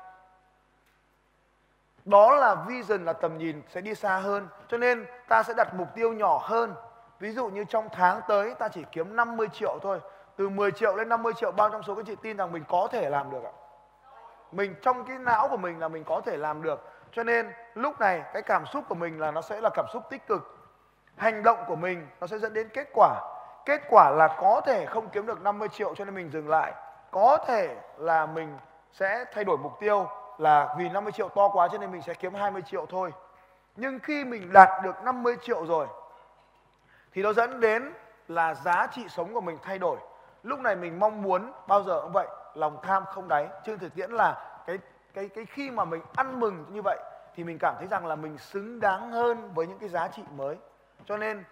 đó 2.06 2.36
là 2.36 2.56
vision 2.56 3.06
là 3.06 3.14
tầm 3.14 3.38
nhìn 3.38 3.62
sẽ 3.70 3.82
đi 3.82 3.96
xa 3.96 4.18
hơn, 4.18 4.48
cho 4.68 4.78
nên 4.78 5.06
ta 5.28 5.44
sẽ 5.44 5.54
đặt 5.58 5.74
mục 5.74 5.88
tiêu 5.96 6.14
nhỏ 6.14 6.40
hơn. 6.44 6.76
Ví 7.20 7.32
dụ 7.32 7.48
như 7.48 7.64
trong 7.64 7.90
tháng 7.92 8.22
tới, 8.28 8.54
ta 8.54 8.68
chỉ 8.68 8.84
kiếm 8.92 9.16
50 9.16 9.48
triệu 9.54 9.80
thôi. 9.82 10.00
Từ 10.38 10.50
10 10.50 10.72
triệu 10.72 10.96
lên 10.96 11.10
50 11.10 11.34
triệu, 11.34 11.52
bao 11.52 11.70
trong 11.70 11.84
số 11.84 11.96
các 11.96 12.06
chị 12.08 12.16
tin 12.22 12.38
rằng 12.38 12.52
mình 12.52 12.64
có 12.70 12.88
thể 12.92 13.10
làm 13.10 13.32
được 13.32 13.44
ạ? 13.44 13.52
Mình, 14.52 14.76
trong 14.82 15.06
cái 15.06 15.18
não 15.18 15.48
của 15.48 15.58
mình 15.58 15.80
là 15.80 15.88
mình 15.88 16.04
có 16.04 16.22
thể 16.26 16.38
làm 16.38 16.62
được. 16.62 16.90
Cho 17.12 17.24
nên, 17.24 17.52
lúc 17.74 18.00
này, 18.00 18.24
cái 18.34 18.42
cảm 18.42 18.66
xúc 18.66 18.84
của 18.90 18.96
mình 18.96 19.20
là 19.20 19.32
nó 19.32 19.42
sẽ 19.42 19.62
là 19.62 19.70
cảm 19.74 19.86
xúc 19.94 20.04
tích 20.10 20.28
cực. 20.28 20.58
Hành 21.16 21.44
động 21.44 21.64
của 21.68 21.76
mình 21.76 22.08
nó 22.22 22.28
sẽ 22.28 22.38
dẫn 22.40 22.54
đến 22.54 22.70
kết 22.74 22.88
quả. 22.94 23.22
Kết 23.66 23.82
quả 23.90 24.10
là 24.10 24.36
có 24.40 24.62
thể 24.66 24.86
không 24.86 25.10
kiếm 25.10 25.26
được 25.26 25.42
50 25.42 25.68
triệu 25.70 25.96
cho 25.96 26.06
nên 26.06 26.16
mình 26.16 26.30
dừng 26.32 26.50
lại. 26.50 26.74
Có 27.12 27.38
thể 27.48 27.76
là 27.98 28.26
mình 28.26 28.58
sẽ 28.92 29.26
thay 29.34 29.44
đổi 29.44 29.58
mục 29.58 29.80
tiêu 29.80 30.08
là 30.38 30.76
vì 30.78 30.90
50 30.90 31.12
triệu 31.12 31.30
to 31.30 31.48
quá 31.48 31.68
cho 31.72 31.78
nên 31.78 31.92
mình 31.92 32.02
sẽ 32.02 32.14
kiếm 32.14 32.34
20 32.34 32.62
triệu 32.62 32.86
thôi. 32.86 33.12
Nhưng 33.76 34.00
khi 34.00 34.26
mình 34.26 34.54
đạt 34.54 34.84
được 34.84 35.04
50 35.04 35.36
triệu 35.42 35.66
rồi, 35.66 35.88
thì 37.12 37.24
nó 37.24 37.34
dẫn 37.34 37.60
đến 37.60 37.94
là 38.28 38.54
giá 38.54 38.88
trị 38.88 39.06
sống 39.10 39.34
của 39.34 39.42
mình 39.42 39.58
thay 39.64 39.80
đổi. 39.80 39.98
Lúc 40.44 40.60
này 40.60 40.76
mình 40.76 41.00
mong 41.00 41.22
muốn, 41.22 41.52
bao 41.68 41.84
giờ 41.84 42.02
cũng 42.02 42.12
vậy, 42.12 42.28
lòng 42.54 42.78
tham 42.84 43.04
không 43.06 43.28
đáy. 43.28 43.48
Trên 43.66 43.80
thực 43.80 43.96
tiễn 43.96 44.12
là 44.12 44.62
cái 44.68 44.78
cái 45.14 45.30
cái 45.30 45.46
khi 45.46 45.72
mà 45.72 45.86
mình 45.86 46.02
ăn 46.16 46.40
mừng 46.40 46.66
như 46.70 46.82
vậy, 46.82 46.98
thì 47.36 47.44
mình 47.44 47.58
cảm 47.60 47.76
thấy 47.78 47.88
rằng 47.88 48.06
là 48.06 48.16
mình 48.16 48.38
xứng 48.38 48.80
đáng 48.80 49.12
hơn 49.12 49.52
với 49.54 49.68
những 49.68 49.80
cái 49.80 49.90
giá 49.90 50.08
trị 50.08 50.24
mới. 50.36 50.56
Cho 51.06 51.18
nên, 51.18 51.44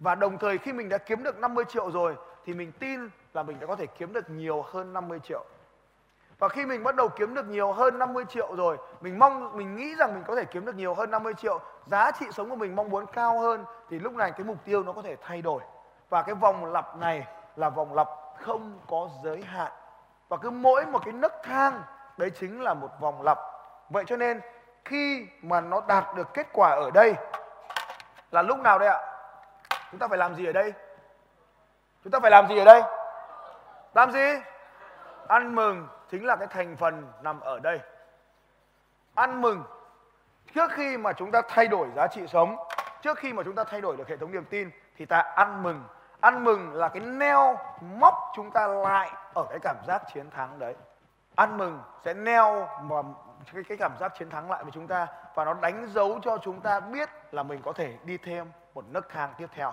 và 0.00 0.14
đồng 0.14 0.38
thời 0.38 0.58
khi 0.58 0.72
mình 0.72 0.88
đã 0.88 0.98
kiếm 0.98 1.22
được 1.22 1.38
50 1.38 1.64
triệu 1.68 1.90
rồi, 1.90 2.16
thì 2.44 2.54
mình 2.54 2.72
tin 2.72 3.00
là 3.34 3.42
mình 3.42 3.60
đã 3.60 3.66
có 3.66 3.76
thể 3.76 3.86
kiếm 3.86 4.12
được 4.12 4.30
nhiều 4.30 4.62
hơn 4.62 4.92
50 4.92 5.18
triệu. 5.20 5.44
Và 6.38 6.48
khi 6.48 6.66
mình 6.66 6.84
bắt 6.84 6.94
đầu 6.94 7.08
kiếm 7.08 7.34
được 7.34 7.46
nhiều 7.48 7.72
hơn 7.72 7.98
50 7.98 8.24
triệu 8.28 8.54
rồi, 8.56 8.76
mình 9.00 9.18
mong 9.18 9.56
mình 9.56 9.76
nghĩ 9.76 9.94
rằng 9.94 10.14
mình 10.14 10.24
có 10.26 10.36
thể 10.36 10.44
kiếm 10.44 10.64
được 10.64 10.74
nhiều 10.74 10.94
hơn 10.94 11.10
50 11.10 11.34
triệu, 11.34 11.60
giá 11.86 12.10
trị 12.10 12.26
sống 12.32 12.50
của 12.50 12.56
mình 12.56 12.76
mong 12.76 12.90
muốn 12.90 13.06
cao 13.06 13.38
hơn 13.38 13.64
thì 13.90 13.98
lúc 13.98 14.12
này 14.12 14.30
cái 14.30 14.44
mục 14.44 14.56
tiêu 14.64 14.82
nó 14.82 14.92
có 14.92 15.02
thể 15.02 15.16
thay 15.22 15.42
đổi. 15.42 15.62
Và 16.08 16.22
cái 16.22 16.34
vòng 16.34 16.72
lặp 16.72 16.96
này 16.96 17.26
là 17.56 17.70
vòng 17.70 17.94
lặp 17.94 18.08
không 18.44 18.78
có 18.90 19.08
giới 19.22 19.42
hạn. 19.42 19.72
Và 20.28 20.36
cứ 20.36 20.50
mỗi 20.50 20.86
một 20.86 21.04
cái 21.04 21.12
nấc 21.12 21.32
thang 21.42 21.82
đấy 22.16 22.30
chính 22.30 22.62
là 22.62 22.74
một 22.74 22.88
vòng 23.00 23.22
lặp. 23.22 23.38
Vậy 23.90 24.04
cho 24.06 24.16
nên 24.16 24.40
khi 24.84 25.26
mà 25.42 25.60
nó 25.60 25.80
đạt 25.86 26.04
được 26.16 26.34
kết 26.34 26.46
quả 26.52 26.70
ở 26.70 26.90
đây 26.90 27.14
là 28.30 28.42
lúc 28.42 28.58
nào 28.58 28.78
đây 28.78 28.88
ạ? 28.88 29.00
Chúng 29.90 30.00
ta 30.00 30.08
phải 30.08 30.18
làm 30.18 30.34
gì 30.34 30.46
ở 30.46 30.52
đây? 30.52 30.72
Chúng 32.04 32.10
ta 32.10 32.20
phải 32.20 32.30
làm 32.30 32.48
gì 32.48 32.58
ở 32.58 32.64
đây? 32.64 32.82
Làm 33.94 34.12
gì? 34.12 34.40
Ăn 35.28 35.54
mừng 35.54 35.86
chính 36.10 36.26
là 36.26 36.36
cái 36.36 36.46
thành 36.46 36.76
phần 36.76 37.12
nằm 37.22 37.40
ở 37.40 37.58
đây. 37.58 37.80
Ăn 39.14 39.42
mừng 39.42 39.64
trước 40.54 40.70
khi 40.72 40.96
mà 40.96 41.12
chúng 41.12 41.30
ta 41.30 41.42
thay 41.48 41.68
đổi 41.68 41.88
giá 41.96 42.06
trị 42.06 42.26
sống, 42.26 42.56
trước 43.02 43.18
khi 43.18 43.32
mà 43.32 43.42
chúng 43.42 43.54
ta 43.54 43.64
thay 43.64 43.80
đổi 43.80 43.96
được 43.96 44.08
hệ 44.08 44.16
thống 44.16 44.32
niềm 44.32 44.44
tin 44.44 44.70
thì 44.96 45.06
ta 45.06 45.18
ăn 45.18 45.62
mừng. 45.62 45.84
Ăn 46.20 46.44
mừng 46.44 46.72
là 46.74 46.88
cái 46.88 47.00
neo 47.00 47.58
móc 47.80 48.14
chúng 48.34 48.50
ta 48.50 48.66
lại 48.66 49.10
ở 49.34 49.46
cái 49.50 49.58
cảm 49.62 49.76
giác 49.86 50.02
chiến 50.14 50.30
thắng 50.30 50.58
đấy. 50.58 50.74
Ăn 51.34 51.58
mừng 51.58 51.82
sẽ 52.04 52.14
neo 52.14 52.68
mà 52.82 52.96
cái, 53.52 53.62
cái 53.68 53.78
cảm 53.78 53.92
giác 54.00 54.12
chiến 54.18 54.30
thắng 54.30 54.50
lại 54.50 54.64
với 54.64 54.72
chúng 54.72 54.86
ta 54.86 55.06
và 55.34 55.44
nó 55.44 55.54
đánh 55.54 55.86
dấu 55.86 56.18
cho 56.22 56.38
chúng 56.42 56.60
ta 56.60 56.80
biết 56.80 57.08
là 57.32 57.42
mình 57.42 57.62
có 57.64 57.72
thể 57.72 57.96
đi 58.04 58.18
thêm 58.18 58.50
một 58.74 58.84
nấc 58.88 59.08
thang 59.08 59.34
tiếp 59.38 59.46
theo 59.52 59.72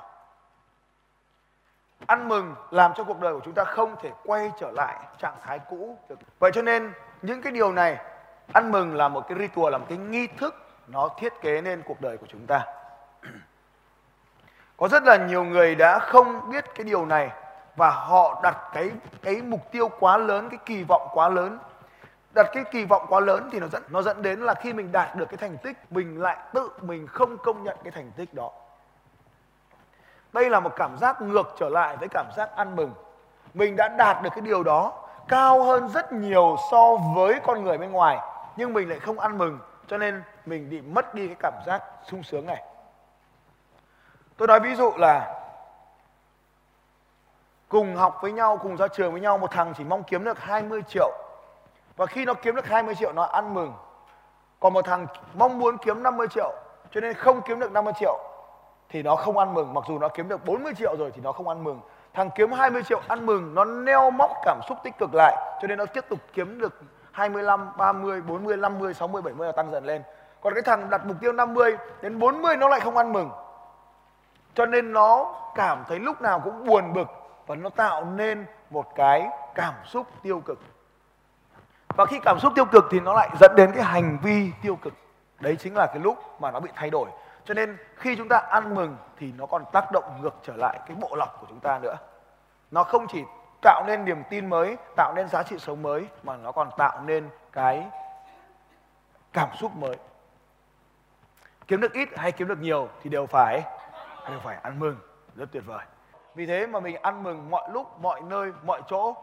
ăn 2.07 2.27
mừng 2.27 2.55
làm 2.71 2.91
cho 2.95 3.03
cuộc 3.03 3.19
đời 3.19 3.33
của 3.33 3.41
chúng 3.45 3.53
ta 3.53 3.63
không 3.63 3.95
thể 4.01 4.11
quay 4.23 4.51
trở 4.59 4.71
lại 4.71 4.95
trạng 5.19 5.35
thái 5.41 5.59
cũ 5.69 5.97
được. 6.09 6.19
Vậy 6.39 6.51
cho 6.53 6.61
nên, 6.61 6.91
những 7.21 7.41
cái 7.41 7.51
điều 7.51 7.71
này, 7.71 7.97
ăn 8.53 8.71
mừng 8.71 8.95
là 8.95 9.07
một 9.07 9.27
cái 9.27 9.37
ritual, 9.39 9.71
là 9.71 9.77
một 9.77 9.85
cái 9.89 9.97
nghi 9.97 10.27
thức, 10.27 10.55
nó 10.87 11.09
thiết 11.19 11.33
kế 11.41 11.61
nên 11.61 11.81
cuộc 11.85 12.01
đời 12.01 12.17
của 12.17 12.25
chúng 12.29 12.47
ta. 12.47 12.65
Có 14.77 14.87
rất 14.87 15.03
là 15.03 15.17
nhiều 15.17 15.43
người 15.43 15.75
đã 15.75 15.99
không 15.99 16.49
biết 16.51 16.65
cái 16.75 16.83
điều 16.83 17.05
này 17.05 17.31
và 17.75 17.89
họ 17.89 18.39
đặt 18.43 18.57
cái 18.73 18.91
cái 19.21 19.41
mục 19.41 19.71
tiêu 19.71 19.89
quá 19.99 20.17
lớn, 20.17 20.49
cái 20.49 20.59
kỳ 20.65 20.83
vọng 20.83 21.07
quá 21.13 21.29
lớn. 21.29 21.59
Đặt 22.33 22.47
cái 22.53 22.63
kỳ 22.71 22.85
vọng 22.85 23.05
quá 23.09 23.19
lớn 23.19 23.49
thì 23.51 23.59
nó 23.59 23.67
dẫn 23.67 23.83
nó 23.89 24.01
dẫn 24.01 24.21
đến 24.21 24.39
là 24.39 24.53
khi 24.53 24.73
mình 24.73 24.91
đạt 24.91 25.15
được 25.15 25.25
cái 25.29 25.37
thành 25.37 25.57
tích, 25.57 25.77
mình 25.91 26.21
lại 26.21 26.37
tự 26.53 26.69
mình 26.81 27.07
không 27.07 27.37
công 27.37 27.63
nhận 27.63 27.77
cái 27.83 27.91
thành 27.91 28.11
tích 28.11 28.33
đó 28.33 28.51
đây 30.35 30.49
là 30.49 30.59
một 30.59 30.71
cảm 30.75 30.97
giác 30.97 31.21
ngược 31.21 31.55
trở 31.57 31.69
lại 31.69 31.97
với 31.97 32.07
cảm 32.07 32.25
giác 32.37 32.55
ăn 32.55 32.75
mừng. 32.75 32.93
Mình 33.53 33.75
đã 33.75 33.87
đạt 33.87 34.23
được 34.23 34.29
cái 34.29 34.41
điều 34.41 34.63
đó 34.63 34.93
cao 35.27 35.63
hơn 35.63 35.89
rất 35.89 36.13
nhiều 36.13 36.55
so 36.71 36.95
với 37.15 37.39
con 37.43 37.63
người 37.63 37.77
bên 37.77 37.91
ngoài, 37.91 38.17
nhưng 38.55 38.73
mình 38.73 38.89
lại 38.89 38.99
không 38.99 39.19
ăn 39.19 39.37
mừng, 39.37 39.59
cho 39.87 39.97
nên 39.97 40.23
mình 40.45 40.69
bị 40.69 40.81
mất 40.81 41.15
đi 41.15 41.27
cái 41.27 41.35
cảm 41.39 41.53
giác 41.65 41.83
sung 42.07 42.23
sướng 42.23 42.45
này. 42.45 42.63
Tôi 44.37 44.47
nói 44.47 44.59
ví 44.59 44.75
dụ 44.75 44.91
là 44.97 45.41
cùng 47.69 47.95
học 47.95 48.17
với 48.21 48.31
nhau, 48.31 48.57
cùng 48.61 48.77
ra 48.77 48.87
trường 48.87 49.11
với 49.11 49.21
nhau, 49.21 49.37
một 49.37 49.51
thằng 49.51 49.73
chỉ 49.77 49.83
mong 49.83 50.03
kiếm 50.03 50.23
được 50.23 50.39
20 50.39 50.81
triệu. 50.87 51.11
Và 51.95 52.05
khi 52.05 52.25
nó 52.25 52.33
kiếm 52.33 52.55
được 52.55 52.67
20 52.67 52.95
triệu, 52.95 53.13
nó 53.13 53.23
ăn 53.23 53.53
mừng. 53.53 53.73
Còn 54.59 54.73
một 54.73 54.85
thằng 54.85 55.07
mong 55.33 55.59
muốn 55.59 55.77
kiếm 55.77 56.03
50 56.03 56.27
triệu, 56.27 56.53
cho 56.91 57.01
nên 57.01 57.13
không 57.13 57.41
kiếm 57.41 57.59
được 57.59 57.71
50 57.71 57.93
triệu 57.99 58.19
thì 58.89 59.03
nó 59.03 59.15
không 59.15 59.37
ăn 59.37 59.53
mừng. 59.53 59.73
Mặc 59.73 59.83
dù 59.87 59.99
nó 59.99 60.07
kiếm 60.07 60.27
được 60.27 60.45
40 60.45 60.73
triệu 60.77 60.95
rồi 60.97 61.11
thì 61.15 61.21
nó 61.21 61.31
không 61.31 61.47
ăn 61.47 61.63
mừng. 61.63 61.79
Thằng 62.13 62.29
kiếm 62.35 62.51
20 62.51 62.83
triệu 62.83 63.01
ăn 63.07 63.25
mừng 63.25 63.55
nó 63.55 63.65
neo 63.65 64.11
móc 64.11 64.31
cảm 64.43 64.59
xúc 64.69 64.77
tích 64.83 64.97
cực 64.97 65.09
lại 65.13 65.35
cho 65.61 65.67
nên 65.67 65.77
nó 65.77 65.85
tiếp 65.85 66.05
tục 66.09 66.19
kiếm 66.33 66.59
được 66.59 66.81
25, 67.11 67.69
30, 67.77 68.21
40, 68.21 68.57
50, 68.57 68.93
60, 68.93 69.21
70 69.21 69.47
là 69.47 69.51
tăng 69.51 69.71
dần 69.71 69.85
lên. 69.85 70.03
Còn 70.41 70.53
cái 70.53 70.63
thằng 70.63 70.89
đặt 70.89 71.05
mục 71.05 71.17
tiêu 71.21 71.31
50 71.31 71.77
đến 72.01 72.19
40 72.19 72.57
nó 72.57 72.67
lại 72.67 72.79
không 72.79 72.97
ăn 72.97 73.13
mừng. 73.13 73.29
Cho 74.53 74.65
nên 74.65 74.93
nó 74.93 75.35
cảm 75.55 75.83
thấy 75.87 75.99
lúc 75.99 76.21
nào 76.21 76.39
cũng 76.39 76.65
buồn 76.65 76.93
bực 76.93 77.07
và 77.47 77.55
nó 77.55 77.69
tạo 77.69 78.05
nên 78.05 78.45
một 78.69 78.95
cái 78.95 79.29
cảm 79.55 79.73
xúc 79.85 80.07
tiêu 80.23 80.39
cực. 80.45 80.59
Và 81.95 82.05
khi 82.05 82.19
cảm 82.23 82.39
xúc 82.39 82.53
tiêu 82.55 82.65
cực 82.65 82.85
thì 82.91 82.99
nó 82.99 83.13
lại 83.13 83.29
dẫn 83.39 83.51
đến 83.55 83.71
cái 83.75 83.83
hành 83.83 84.17
vi 84.23 84.51
tiêu 84.61 84.75
cực. 84.75 84.93
Đấy 85.39 85.55
chính 85.59 85.75
là 85.75 85.85
cái 85.85 85.99
lúc 85.99 86.41
mà 86.41 86.51
nó 86.51 86.59
bị 86.59 86.69
thay 86.75 86.89
đổi 86.89 87.09
cho 87.45 87.53
nên 87.53 87.77
khi 87.95 88.15
chúng 88.15 88.27
ta 88.27 88.37
ăn 88.37 88.75
mừng 88.75 88.97
thì 89.17 89.33
nó 89.37 89.45
còn 89.45 89.65
tác 89.73 89.91
động 89.91 90.21
ngược 90.21 90.35
trở 90.43 90.53
lại 90.55 90.79
cái 90.87 90.97
bộ 91.01 91.15
lọc 91.15 91.37
của 91.41 91.47
chúng 91.49 91.59
ta 91.59 91.79
nữa. 91.79 91.97
Nó 92.71 92.83
không 92.83 93.07
chỉ 93.07 93.23
tạo 93.61 93.83
nên 93.87 94.05
niềm 94.05 94.23
tin 94.29 94.49
mới 94.49 94.77
tạo 94.95 95.13
nên 95.15 95.27
giá 95.27 95.43
trị 95.43 95.59
sống 95.59 95.81
mới 95.81 96.07
mà 96.23 96.37
nó 96.37 96.51
còn 96.51 96.69
tạo 96.77 97.01
nên 97.05 97.29
cái 97.51 97.87
cảm 99.33 99.49
xúc 99.55 99.75
mới. 99.75 99.95
Kiếm 101.67 101.81
được 101.81 101.93
ít 101.93 102.09
hay 102.15 102.31
kiếm 102.31 102.47
được 102.47 102.59
nhiều 102.59 102.89
thì 103.01 103.09
đều 103.09 103.25
phải 103.25 103.63
đều 104.29 104.39
phải 104.39 104.57
ăn 104.61 104.79
mừng. 104.79 104.97
Rất 105.35 105.45
tuyệt 105.51 105.63
vời. 105.65 105.85
Vì 106.35 106.45
thế 106.45 106.67
mà 106.67 106.79
mình 106.79 106.95
ăn 107.01 107.23
mừng 107.23 107.49
mọi 107.49 107.69
lúc 107.73 107.99
mọi 108.01 108.21
nơi 108.21 108.51
mọi 108.63 108.81
chỗ. 108.87 109.15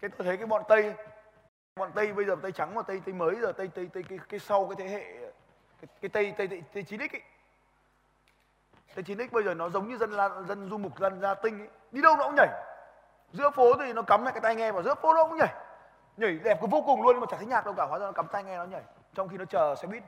Cái 0.00 0.10
tôi 0.18 0.26
thấy 0.26 0.36
cái 0.36 0.46
bọn 0.46 0.62
tây 0.68 0.94
bọn 1.76 1.92
tây 1.94 2.12
bây 2.12 2.24
giờ 2.24 2.36
tây 2.42 2.52
trắng 2.52 2.74
và 2.74 2.82
tây 2.82 3.00
tây 3.04 3.14
mới 3.14 3.36
giờ 3.40 3.52
tây 3.52 3.68
tây 3.74 3.88
tây 3.92 4.02
cái, 4.08 4.18
cái 4.28 4.40
sau 4.40 4.66
cái 4.66 4.76
thế 4.78 4.94
hệ 4.94 5.04
cái, 5.80 5.88
cái 6.00 6.08
tây 6.08 6.34
tây 6.36 6.48
tây, 6.48 6.62
tây 6.74 6.82
chín 6.82 7.00
ấy 7.02 7.08
thế 8.96 9.02
9x 9.02 9.28
bây 9.32 9.42
giờ 9.42 9.54
nó 9.54 9.68
giống 9.68 9.88
như 9.88 9.96
dân 9.96 10.10
la, 10.10 10.30
dân 10.48 10.70
du 10.70 10.78
mục 10.78 10.98
dân 10.98 11.20
gia 11.20 11.34
tinh 11.34 11.60
ấy. 11.60 11.68
đi 11.92 12.02
đâu 12.02 12.16
nó 12.16 12.24
cũng 12.24 12.34
nhảy. 12.34 12.48
Giữa 13.32 13.50
phố 13.50 13.74
thì 13.78 13.92
nó 13.92 14.02
cắm 14.02 14.24
lại 14.24 14.32
cái 14.32 14.40
tai 14.40 14.56
nghe 14.56 14.72
vào 14.72 14.82
giữa 14.82 14.94
phố 14.94 15.14
nó 15.14 15.24
cũng 15.24 15.36
nhảy. 15.36 15.54
Nhảy 16.16 16.38
đẹp 16.44 16.58
vô 16.60 16.82
cùng 16.86 17.02
luôn 17.02 17.12
nhưng 17.12 17.20
mà 17.20 17.26
chẳng 17.30 17.38
thấy 17.38 17.46
nhạc 17.46 17.64
đâu 17.64 17.74
cả 17.76 17.84
hóa 17.84 17.98
ra 17.98 18.06
nó 18.06 18.12
cắm 18.12 18.26
tai 18.32 18.44
nghe 18.44 18.56
nó 18.56 18.64
nhảy 18.64 18.82
trong 19.14 19.28
khi 19.28 19.36
nó 19.36 19.44
chờ 19.44 19.74
xe 19.74 19.88
buýt. 19.88 20.02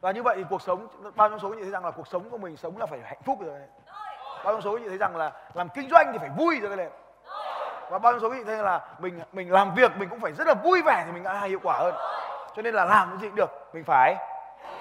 Và 0.00 0.10
như 0.10 0.22
vậy 0.22 0.36
thì 0.38 0.44
cuộc 0.50 0.62
sống 0.62 0.88
bao 1.16 1.28
nhiêu 1.28 1.38
số 1.38 1.48
như 1.48 1.62
thấy 1.62 1.70
rằng 1.70 1.84
là 1.84 1.90
cuộc 1.90 2.08
sống 2.08 2.30
của 2.30 2.38
mình 2.38 2.56
sống 2.56 2.78
là 2.78 2.86
phải 2.86 3.00
hạnh 3.04 3.22
phúc 3.24 3.38
rồi. 3.40 3.60
Bao 4.44 4.52
nhiêu 4.52 4.60
số 4.60 4.78
như 4.78 4.88
thấy 4.88 4.98
rằng 4.98 5.16
là 5.16 5.32
làm 5.54 5.68
kinh 5.68 5.90
doanh 5.90 6.12
thì 6.12 6.18
phải 6.18 6.30
vui 6.36 6.60
rồi 6.60 6.76
này 6.76 6.88
và 7.90 7.98
bao 7.98 8.12
nhiêu 8.12 8.20
số 8.20 8.30
như 8.30 8.44
thấy 8.44 8.56
là 8.56 8.80
mình 8.98 9.20
mình 9.32 9.52
làm 9.52 9.74
việc 9.74 9.96
mình 9.96 10.08
cũng 10.08 10.20
phải 10.20 10.32
rất 10.32 10.46
là 10.46 10.54
vui 10.54 10.82
vẻ 10.82 11.02
thì 11.06 11.12
mình 11.12 11.22
đã 11.22 11.40
hiệu 11.40 11.58
quả 11.62 11.78
hơn. 11.78 11.94
Cho 12.56 12.62
nên 12.62 12.74
là 12.74 12.84
làm 12.84 13.08
cái 13.10 13.18
gì 13.18 13.28
cũng 13.28 13.36
được 13.36 13.50
mình 13.72 13.84
phải, 13.84 14.16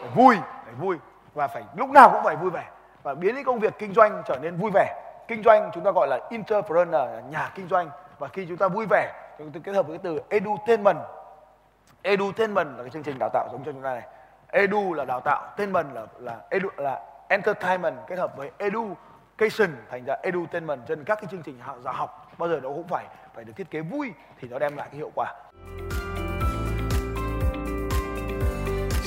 phải 0.02 0.10
vui 0.16 0.38
phải 0.66 0.74
vui 0.74 0.98
và 1.34 1.48
phải 1.48 1.64
lúc 1.76 1.90
nào 1.90 2.10
cũng 2.14 2.24
phải 2.24 2.36
vui 2.36 2.50
vẻ. 2.50 2.70
Và 3.04 3.14
biến 3.14 3.36
cái 3.36 3.44
công 3.44 3.60
việc 3.60 3.74
kinh 3.80 3.94
doanh 3.94 4.24
trở 4.26 4.38
nên 4.42 4.56
vui 4.56 4.72
vẻ. 4.74 5.04
Kinh 5.28 5.44
doanh 5.44 5.72
chúng 5.74 5.84
ta 5.84 5.92
gọi 5.92 6.08
là 6.08 6.20
entrepreneur 6.30 7.10
nhà 7.30 7.52
kinh 7.56 7.68
doanh. 7.68 7.90
Và 8.20 8.28
khi 8.28 8.46
chúng 8.50 8.58
ta 8.58 8.68
vui 8.68 8.86
vẻ, 8.90 9.14
chúng 9.38 9.52
ta 9.52 9.60
kết 9.64 9.74
hợp 9.74 9.88
với 9.88 9.98
cái 9.98 10.04
từ 10.04 10.22
edutainment. 10.30 10.98
Edutainment 12.02 12.78
là 12.78 12.84
cái 12.84 12.90
chương 12.90 13.04
trình 13.04 13.20
đào 13.20 13.30
tạo 13.34 13.48
giống 13.52 13.64
cho 13.64 13.72
chúng 13.72 13.82
ta 13.82 13.94
này. 13.94 14.04
Edu 14.48 14.94
là 14.94 15.06
đào 15.06 15.20
tạo, 15.20 15.54
tainment 15.58 15.94
là 15.94 16.06
là 16.20 16.38
edu, 16.50 16.70
là 16.78 17.00
entertainment 17.28 17.96
kết 18.08 18.20
hợp 18.20 18.38
với 18.38 18.52
education 18.58 19.76
thành 19.92 20.06
ra 20.06 20.16
edutainment. 20.24 20.82
Cho 20.88 20.96
nên 20.96 21.06
các 21.06 21.16
cái 21.16 21.28
chương 21.32 21.44
trình 21.44 21.60
giáo 21.84 21.94
học 21.94 22.32
bao 22.38 22.50
giờ 22.50 22.60
nó 22.64 22.70
cũng 22.70 22.88
phải 22.88 23.06
phải 23.36 23.44
được 23.44 23.54
thiết 23.56 23.72
kế 23.72 23.82
vui 23.82 24.14
thì 24.40 24.48
nó 24.48 24.60
đem 24.60 24.78
lại 24.78 24.88
cái 24.92 24.98
hiệu 24.98 25.12
quả. 25.16 25.34